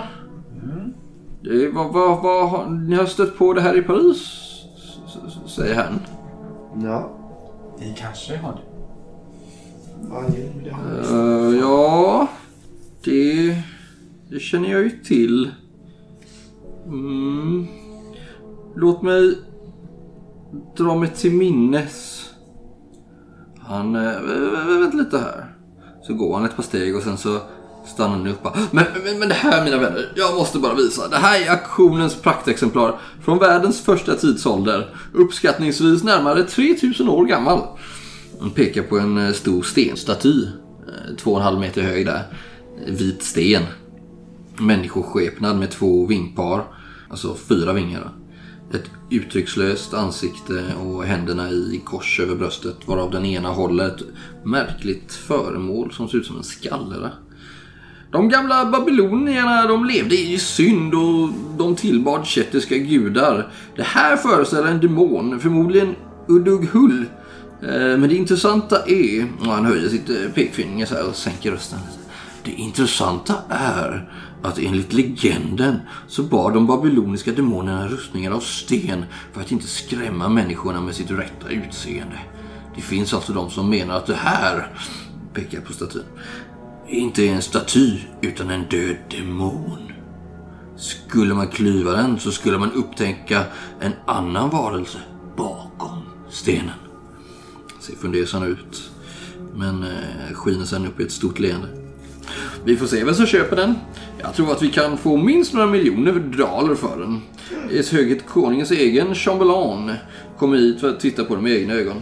[1.44, 4.44] Det, vad, vad, vad, har- ni har stött på det här i Paris?
[5.48, 6.00] Säger han.
[6.84, 7.12] Ja.
[7.80, 8.60] Vi kanske har det.
[10.10, 10.26] Ja,
[10.64, 11.54] det har jag.
[11.54, 12.28] Eh, ja,
[13.04, 13.56] det,
[14.30, 15.52] det känner jag ju till.
[16.88, 17.68] Mm.
[18.76, 19.38] Låt mig
[20.78, 22.26] dra mig till minnes.
[23.60, 23.96] Han...
[23.96, 24.22] Äh,
[24.80, 25.46] vänta lite här.
[26.04, 27.40] Så går han ett par steg och sen så
[27.88, 28.48] stannar han upp.
[28.72, 31.08] Men, men, men det här mina vänner, jag måste bara visa.
[31.08, 34.96] Det här är auktionens praktexemplar från världens första tidsålder.
[35.14, 37.62] Uppskattningsvis närmare 3000 år gammal.
[38.40, 40.44] Han pekar på en eh, stor stenstaty.
[40.44, 42.24] Eh, två och en halv meter hög där.
[42.88, 43.64] Vit sten.
[44.60, 46.64] Människoskepnad med två vingpar.
[47.10, 48.12] Alltså fyra vingar.
[48.74, 52.76] Ett uttryckslöst ansikte och händerna i kors över bröstet.
[52.86, 54.04] Varav den ena håller ett
[54.44, 57.12] märkligt föremål som ser ut som en skallra.
[58.12, 63.48] De gamla babylonierna de levde i synd och de tillbad kettiska gudar.
[63.76, 65.96] Det här föreställer en demon, förmodligen
[66.28, 67.06] Udughull.
[67.62, 71.80] Eh, men det intressanta är, och han höjer sitt pekfinger så här och sänker rösten.
[72.44, 74.12] Det intressanta är
[74.42, 80.30] att enligt legenden så bar de babyloniska demonerna rustningar av sten för att inte skrämma
[80.30, 82.20] människorna med sitt rätta utseende.
[82.76, 84.72] Det finns alltså de som menar att det här,
[85.34, 86.04] pekar på statyn,
[86.88, 89.92] inte är en staty utan en död demon.
[90.76, 93.44] Skulle man klyva den så skulle man upptäcka
[93.80, 94.98] en annan varelse
[95.38, 96.80] bakom stenen.
[97.80, 98.92] Ser fundersam ut.
[99.56, 101.87] Men eh, skiner sen upp i ett stort leende.
[102.66, 103.76] Vi får se vem som köper den.
[104.22, 107.22] Jag tror att vi kan få minst några miljoner daler för den.
[107.72, 109.92] Ers höghet konungens egen Chamberlain
[110.38, 111.96] kommer hit för att titta på den med egna ögon.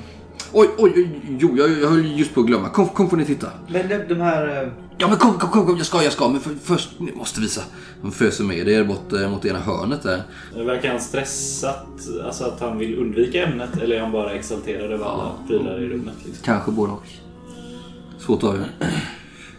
[0.53, 2.69] Oj, oj, oj, jo, jag, jag höll just på att glömma.
[2.69, 3.47] Kom, kom får ni titta.
[3.67, 4.63] Men de, de här...
[4.63, 6.27] eh, Ja men kom, kom, kom, kom, jag ska, jag ska.
[6.29, 7.61] Men för, först, ni måste visa.
[8.01, 10.21] De föser med er bort eh, mot ena hörnet där.
[10.55, 11.87] Verkar han stressat?
[12.25, 13.77] Alltså att han vill undvika ämnet?
[13.81, 16.13] Eller är han bara exalterad över alla prylar i rummet?
[16.25, 16.43] Liksom?
[16.45, 17.03] Kanske både och.
[18.19, 18.65] Svårt att avgöra.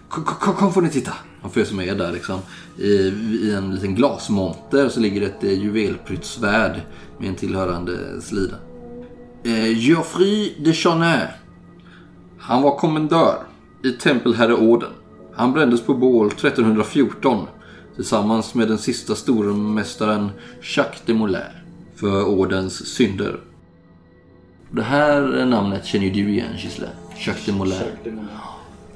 [0.09, 1.13] Kom, kom, kom får ni titta.
[1.43, 2.41] Han föser med er där liksom.
[2.79, 2.91] I,
[3.47, 6.81] I en liten glasmonter så ligger ett eh, juvelprytt svärd
[7.19, 8.57] med en tillhörande slida.
[9.45, 11.27] Eh, Geoffrey de Charnay.
[12.39, 13.39] Han var kommendör
[13.85, 14.91] i Tempelherreorden.
[15.35, 17.47] Han brändes på bål 1314
[17.97, 20.31] tillsammans med den sista stormästaren
[20.77, 21.51] Jacques de Molay
[21.97, 23.41] för ordens synder.
[24.71, 26.89] Det här namnet känner ju du igen Gisle.
[27.27, 27.87] Jacques de Molay.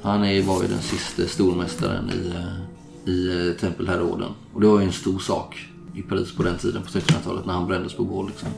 [0.03, 4.31] Han är, var ju den sista stormästaren i, eh, i eh, Tempelherreorden.
[4.55, 7.55] Och det var ju en stor sak i Paris på den tiden, på 1600-talet, när
[7.55, 8.27] han brändes på bål.
[8.27, 8.49] Liksom.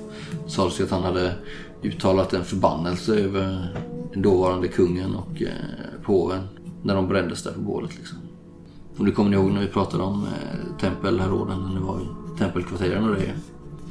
[0.45, 1.35] Det sades ju att han hade
[1.83, 3.69] uttalat en förbannelse över
[4.13, 6.49] den dåvarande kungen och eh, påven
[6.83, 7.97] när de brändes där på bålet.
[7.99, 8.19] Liksom.
[8.97, 12.39] Och det kommer ni ihåg när vi pratade om eh, tempelherråden, när det var i
[12.39, 13.35] tempelkvarteren och det.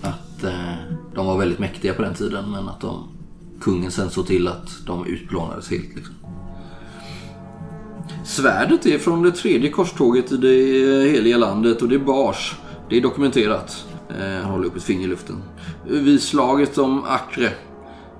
[0.01, 0.75] Att eh,
[1.15, 3.03] de var väldigt mäktiga på den tiden, men att de,
[3.61, 5.95] kungen sen såg till att de utplånades helt.
[5.95, 6.15] Liksom.
[8.25, 12.55] Svärdet är från det tredje korståget i det heliga landet och det bars.
[12.89, 13.85] Det är dokumenterat.
[14.19, 15.43] Eh, Han håller upp ett finger i luften.
[15.87, 17.49] Vid slaget om Acre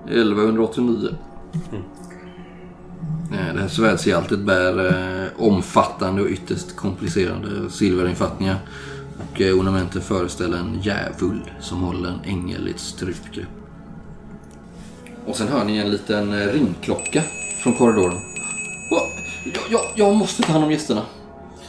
[0.09, 1.09] 1189.
[3.31, 8.57] Eh, Det här svärdshjältet bär eh, omfattande och ytterst komplicerade silverinfattningar.
[9.17, 13.47] Och eh, ornamentet föreställer en djävul som håller en ängel i ett strupgrepp.
[15.25, 17.21] Och sen hör ni en liten eh, ringklocka
[17.63, 18.17] från korridoren.
[18.91, 19.01] Va?
[19.43, 21.01] Jag, jag, jag måste ta hand om gästerna.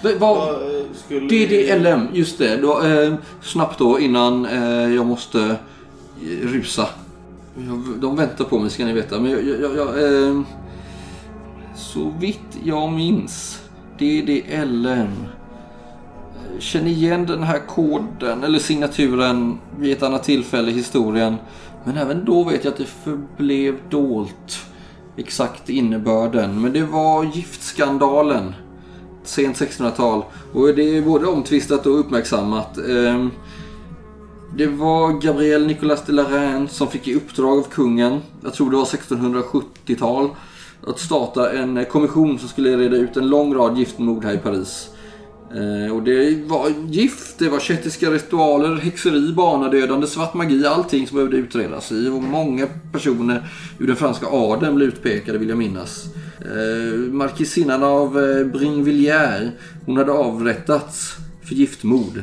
[0.02, 1.20] Va- vad- Vad, eh, skulle...
[1.28, 2.56] DDLM, just det.
[2.56, 5.40] Då, eh, snabbt då innan eh, jag måste
[6.22, 6.88] eh, rusa.
[8.00, 9.20] De väntar på mig ska ni veta.
[9.20, 9.42] Men jag,
[9.76, 10.40] jag, eh,
[11.76, 13.60] så vitt jag minns
[13.98, 15.08] DDLM.
[16.58, 21.36] Känner igen den här koden eller signaturen vid ett annat tillfälle i historien.
[21.84, 24.66] Men även då vet jag att det förblev dolt
[25.16, 26.60] exakt innebörden.
[26.60, 28.54] Men det var giftskandalen
[29.24, 30.24] sent 1600-tal.
[30.52, 32.78] Och det är både omtvistat och uppmärksammat.
[32.78, 33.30] Ehm,
[34.56, 38.70] det var Gabriel Nicolas de la Reine som fick i uppdrag av kungen, jag tror
[38.70, 40.28] det var 1670-tal,
[40.86, 44.88] att starta en kommission som skulle reda ut en lång rad giftmord här i Paris.
[45.54, 51.16] Eh, Och det var gift, det var kettiska ritualer, häxeri, barnadödande, svart magi, allting som
[51.16, 52.08] behövde utredas i.
[52.08, 53.48] Och många personer
[53.78, 56.04] ur den franska adeln blev utpekade vill jag minnas.
[56.40, 59.50] Eh, Markisinnan av eh, Brinvilliers,
[59.86, 62.22] hon hade avrättats för giftmord.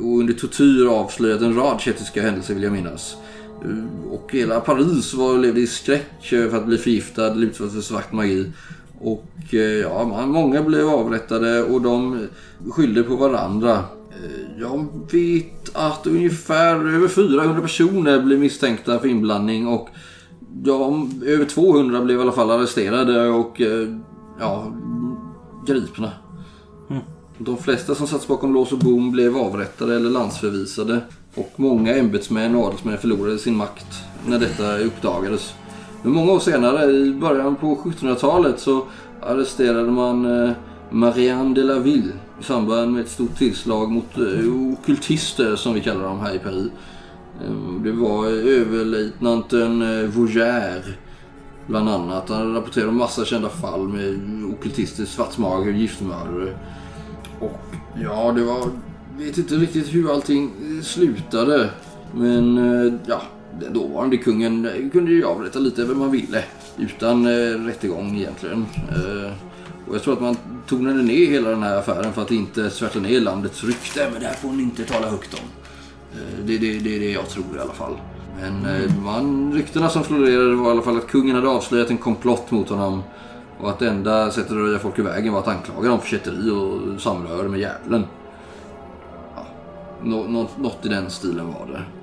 [0.00, 3.16] Och under tortyr avslöjat en rad kettiska händelser vill jag minnas.
[3.64, 7.80] Eh, och hela Paris var, levde i skräck för att bli förgiftad, eller utsatt för
[7.80, 8.52] svart magi.
[9.00, 12.26] Och eh, ja, många blev avrättade och de
[12.70, 13.72] skyllde på varandra.
[13.72, 19.88] Eh, Jag vet att ungefär över 400 personer blev misstänkta för inblandning och
[20.64, 23.88] ja, över 200 blev i alla fall arresterade och eh,
[24.40, 24.72] ja,
[25.66, 26.12] gripna.
[27.38, 31.00] De flesta som satt bakom lås och bom blev avrättade eller landsförvisade.
[31.34, 33.86] Och många ämbetsmän och adelsmän förlorade sin makt
[34.26, 35.54] när detta uppdagades.
[36.02, 38.84] Men många år senare, i början på 1700-talet, så
[39.22, 40.52] arresterade man eh,
[40.90, 45.80] Marianne de la Ville i samband med ett stort tillslag mot eh, ockultister som vi
[45.80, 46.70] kallar dem här i Paris.
[47.44, 50.80] Eh, det var överlöjtnanten eh,
[51.66, 52.28] bland annat.
[52.28, 54.20] Han rapporterade om massa kända fall med
[54.52, 56.58] ockultister, svartsmager och giftmördare.
[57.40, 57.60] Och
[58.02, 58.70] ja, det var...
[59.18, 61.70] Jag vet inte riktigt hur allting eh, slutade.
[62.14, 63.22] Men ja,
[63.60, 66.44] den dåvarande kungen kunde ju avrätta lite vem man ville.
[66.76, 68.66] Utan eh, rättegång egentligen.
[68.88, 69.32] Eh,
[69.88, 70.36] och jag tror att man
[70.66, 74.08] tonade ner hela den här affären för att inte svärta ner landets rykte.
[74.12, 75.40] Men det här får ni inte tala högt om.
[76.12, 77.96] Eh, Det, det, det är det jag tror i alla fall.
[78.40, 81.98] Men eh, man, ryktena som florerade var i alla fall att kungen hade avslöjat en
[81.98, 83.02] komplott mot honom.
[83.60, 86.08] Och att det enda sättet att röja folk i vägen var att anklaga dem för
[86.08, 88.04] kätteri och samröre med djävulen.
[89.36, 91.97] Ja, något i den stilen var det.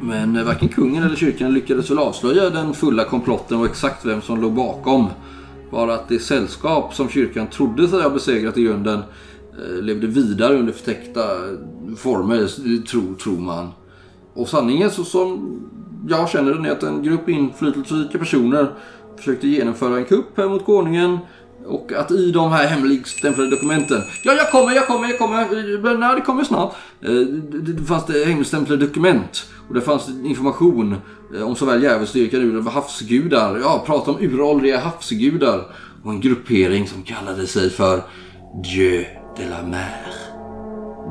[0.00, 4.22] Men eh, varken kungen eller kyrkan lyckades väl avslöja den fulla komplotten och exakt vem
[4.22, 5.06] som låg bakom.
[5.70, 10.58] Bara att det sällskap som kyrkan trodde sig ha besegrat i grunden eh, levde vidare
[10.58, 12.46] under förtäckta eh, former,
[12.86, 13.68] tror, tror man.
[14.34, 15.60] Och sanningen så som
[16.08, 18.72] jag känner den är att en grupp inflytelserika personer
[19.16, 21.18] försökte genomföra en kupp här mot konungen.
[21.68, 24.02] Och att i de här hemligstämplade dokumenten.
[24.22, 25.78] Ja, jag kommer, jag kommer, jag kommer.
[25.82, 26.74] Men Nej, det kommer snart.
[27.00, 29.46] Eh, det, det fanns det hemligstämplade dokument.
[29.68, 30.96] Och det fanns information
[31.34, 33.58] eh, om såväl djävulsdyrkan ur havsgudar.
[33.58, 35.64] Ja, prata om uråldriga havsgudar.
[36.04, 38.02] Och en gruppering som kallade sig för
[38.64, 39.04] Dieu
[39.36, 40.12] de la Mer.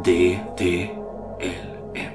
[0.06, 2.14] D-D-L-M.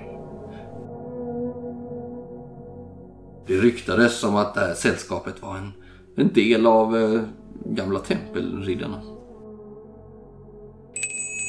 [3.46, 5.72] Det ryktades om att det här sällskapet var en,
[6.16, 7.20] en del av eh,
[7.64, 9.02] gamla tempelriddarna.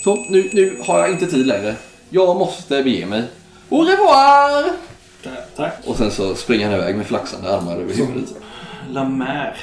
[0.03, 1.75] Så, nu, nu har jag inte tid längre.
[2.09, 3.23] Jag måste bege mig.
[3.69, 4.71] Au revoir!
[5.55, 5.73] Tack.
[5.87, 8.33] Och sen så springer han iväg med flaxande armar över huvudet.
[8.91, 9.57] La mer.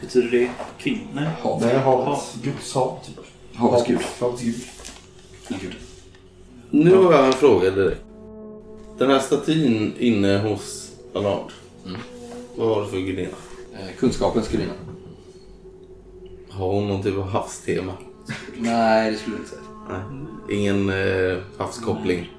[0.00, 1.30] Betyder det kvinnor?
[1.42, 3.16] Hav, Nej, havets guds hav typ.
[3.54, 3.98] havets gud.
[4.20, 4.54] Havets gud.
[5.48, 5.74] Gud.
[6.70, 8.00] Nu har jag en fråga direkt.
[8.98, 11.52] Den här statyn inne hos Ballard.
[12.56, 13.28] Vad har du för gudinna?
[13.72, 14.72] Eh, kunskapens gudinna.
[16.60, 17.92] Har hon någon typ av havstema?
[18.58, 19.62] Nej, det skulle jag inte säga.
[19.88, 20.58] Nej.
[20.58, 22.30] Ingen eh, havskoppling?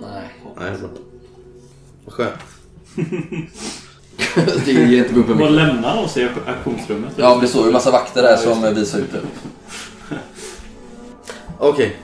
[0.00, 0.28] Nej.
[0.58, 0.88] Nej, bra.
[2.04, 2.40] Vad skönt.
[4.64, 7.12] det är på Vad lämnar sig i auktionsrummet?
[7.16, 9.20] Ja, men det står ju en massa vakter där som visar ut det.
[11.58, 11.96] Okej.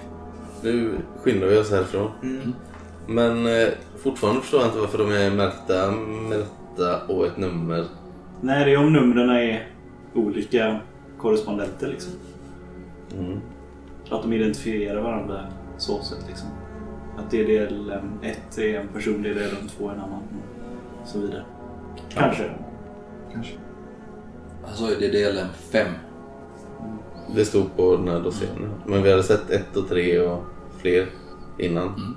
[0.62, 2.11] Nu skyndar vi oss härifrån.
[3.07, 3.68] Men eh,
[4.02, 7.84] fortfarande förstår jag inte varför de är märkta med detta och ett nummer.
[8.40, 9.68] Nej, det är om numren är
[10.14, 10.80] olika
[11.26, 12.12] korrespondenter liksom.
[13.18, 13.40] Mm.
[14.10, 15.46] Att de identifierar varandra
[15.78, 16.48] så sätt liksom.
[17.18, 20.22] Att DDLM 1 är en person, DDLM 2 är en annan.
[21.02, 21.44] Och så vidare.
[22.08, 22.50] Kanske.
[23.32, 23.54] Kanske.
[24.66, 25.86] Alltså är det delen 5.
[27.34, 28.70] Det stod på den här dossiern.
[28.86, 30.44] Men vi hade sett ett och tre och
[30.78, 31.06] fler
[31.58, 32.16] innan.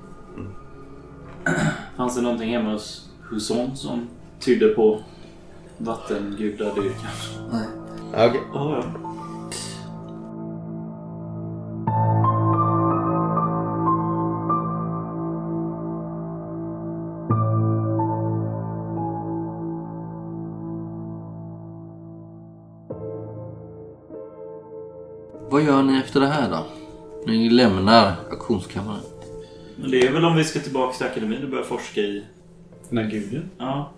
[1.98, 4.08] Fanns det någonting hemma hos Huson som
[4.40, 5.04] tydde på
[5.78, 7.12] vattengudadyrkan?
[7.52, 7.79] Nej.
[8.14, 8.42] Okej.
[8.54, 8.84] Ja, ja.
[25.52, 26.66] Vad gör ni efter det här då?
[27.26, 29.02] Ni lämnar auktionskammaren.
[29.76, 32.24] Men det är väl om vi ska tillbaka till akademin och börja forska i...
[32.90, 33.50] Den här guden?
[33.58, 33.92] Ja.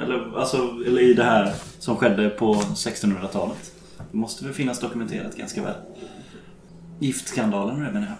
[0.00, 3.72] Eller, alltså, eller i det här som skedde på 1600-talet.
[4.10, 5.74] Det måste väl finnas dokumenterat ganska väl.
[6.98, 8.16] Giftskandalen menar jag.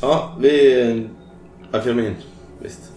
[0.00, 1.08] Ja, vi...
[1.72, 2.14] Akademin.
[2.62, 2.92] Visst.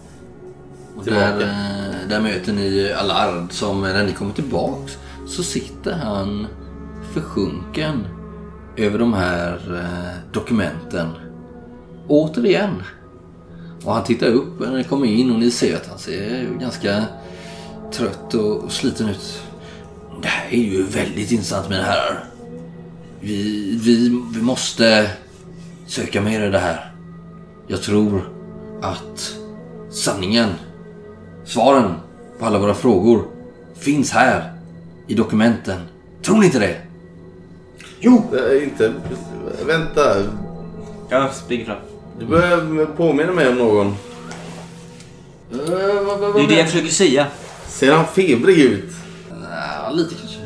[0.96, 4.98] Och där, eh, där möter ni Allard som när ni kommer tillbaks
[5.28, 6.46] så sitter han
[7.14, 8.06] försjunken
[8.76, 11.08] över de här eh, dokumenten.
[12.08, 12.82] Återigen.
[13.84, 17.04] Och han tittar upp när ni kommer in och ni ser att han ser ganska
[17.92, 19.42] trött och sliten ut.
[20.22, 22.24] Det här är ju väldigt intressant mina herrar.
[23.20, 25.10] Vi, vi, vi måste
[25.86, 26.92] söka mer i det här.
[27.66, 28.28] Jag tror
[28.82, 29.36] att
[29.90, 30.48] sanningen
[31.44, 31.94] Svaren
[32.38, 33.24] på alla våra frågor
[33.78, 34.52] finns här
[35.06, 35.80] i dokumenten.
[36.22, 36.76] Tror ni inte det?
[38.00, 38.24] Jo!
[38.32, 38.92] Äh, inte...
[39.66, 40.22] Vänta.
[41.08, 41.76] Jag springer fram.
[42.18, 43.94] Du börjar påminna mig om någon.
[45.50, 47.26] Det är det jag försöker säga.
[47.72, 48.84] Ser han febrig ut?
[49.50, 50.38] Ja, lite kanske.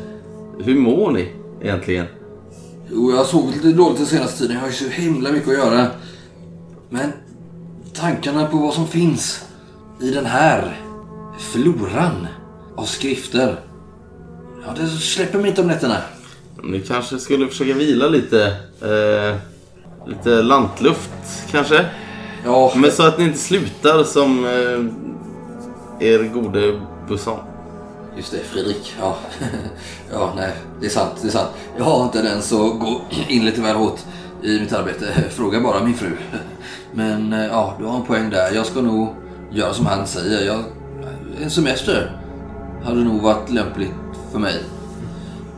[0.59, 2.05] Hur mår ni egentligen?
[2.91, 4.53] Jo, jag har sovit lite dåligt den senaste tiden.
[4.53, 5.87] Jag har ju så himla mycket att göra.
[6.89, 7.11] Men
[7.93, 9.45] tankarna på vad som finns
[10.01, 10.81] i den här
[11.39, 12.27] floran
[12.75, 13.59] av skrifter.
[14.65, 15.97] Ja, det släpper mig inte om nätterna.
[16.63, 18.45] Ni kanske skulle försöka vila lite.
[18.81, 19.37] Eh,
[20.07, 21.11] lite lantluft
[21.51, 21.85] kanske?
[22.45, 27.39] Ja, Men så att ni inte slutar som eh, er gode Busson.
[28.17, 28.95] Just det, Fredrik.
[28.99, 29.17] Ja.
[30.11, 31.11] ja, nej, det är sant.
[31.21, 31.49] Det är sant.
[31.77, 33.99] Jag har inte den så gå in lite väl hårt
[34.43, 35.05] i mitt arbete.
[35.29, 36.11] Fråga bara min fru.
[36.93, 38.55] Men eh, ja, du har en poäng där.
[38.55, 39.15] Jag ska nog
[39.51, 40.45] göra som han säger.
[40.45, 40.63] Jag,
[41.41, 42.21] en semester
[42.83, 43.93] hade nog varit lämpligt
[44.31, 44.63] för mig.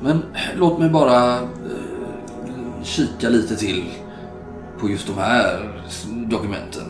[0.01, 0.23] Men
[0.55, 3.85] låt mig bara eh, kika lite till
[4.79, 6.83] på just de här dokumenten.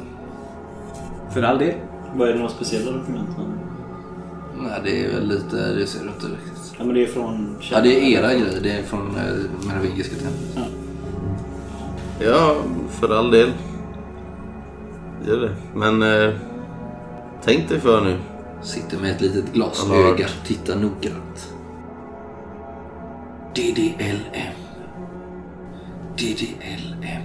[1.33, 1.73] För all del.
[2.15, 3.29] Vad är det några speciella dokument?
[4.59, 6.73] Nej, det är väl lite, det ser du inte riktigt.
[6.77, 7.55] Ja, men det är från...
[7.71, 8.59] Ja, det är era grejer.
[8.63, 10.73] Det är från eh, Merovingiska templet.
[12.19, 12.55] Ja,
[12.89, 13.51] för all del.
[15.27, 15.55] Gör det.
[15.75, 16.33] Men eh,
[17.43, 18.17] tänk dig för nu.
[18.61, 20.05] Sitter med ett litet glas Allard.
[20.13, 20.27] öga.
[20.45, 21.53] Tittar noggrant.
[23.55, 24.55] DDLM.
[26.17, 27.23] DDLM.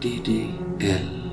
[0.00, 1.26] DDLM.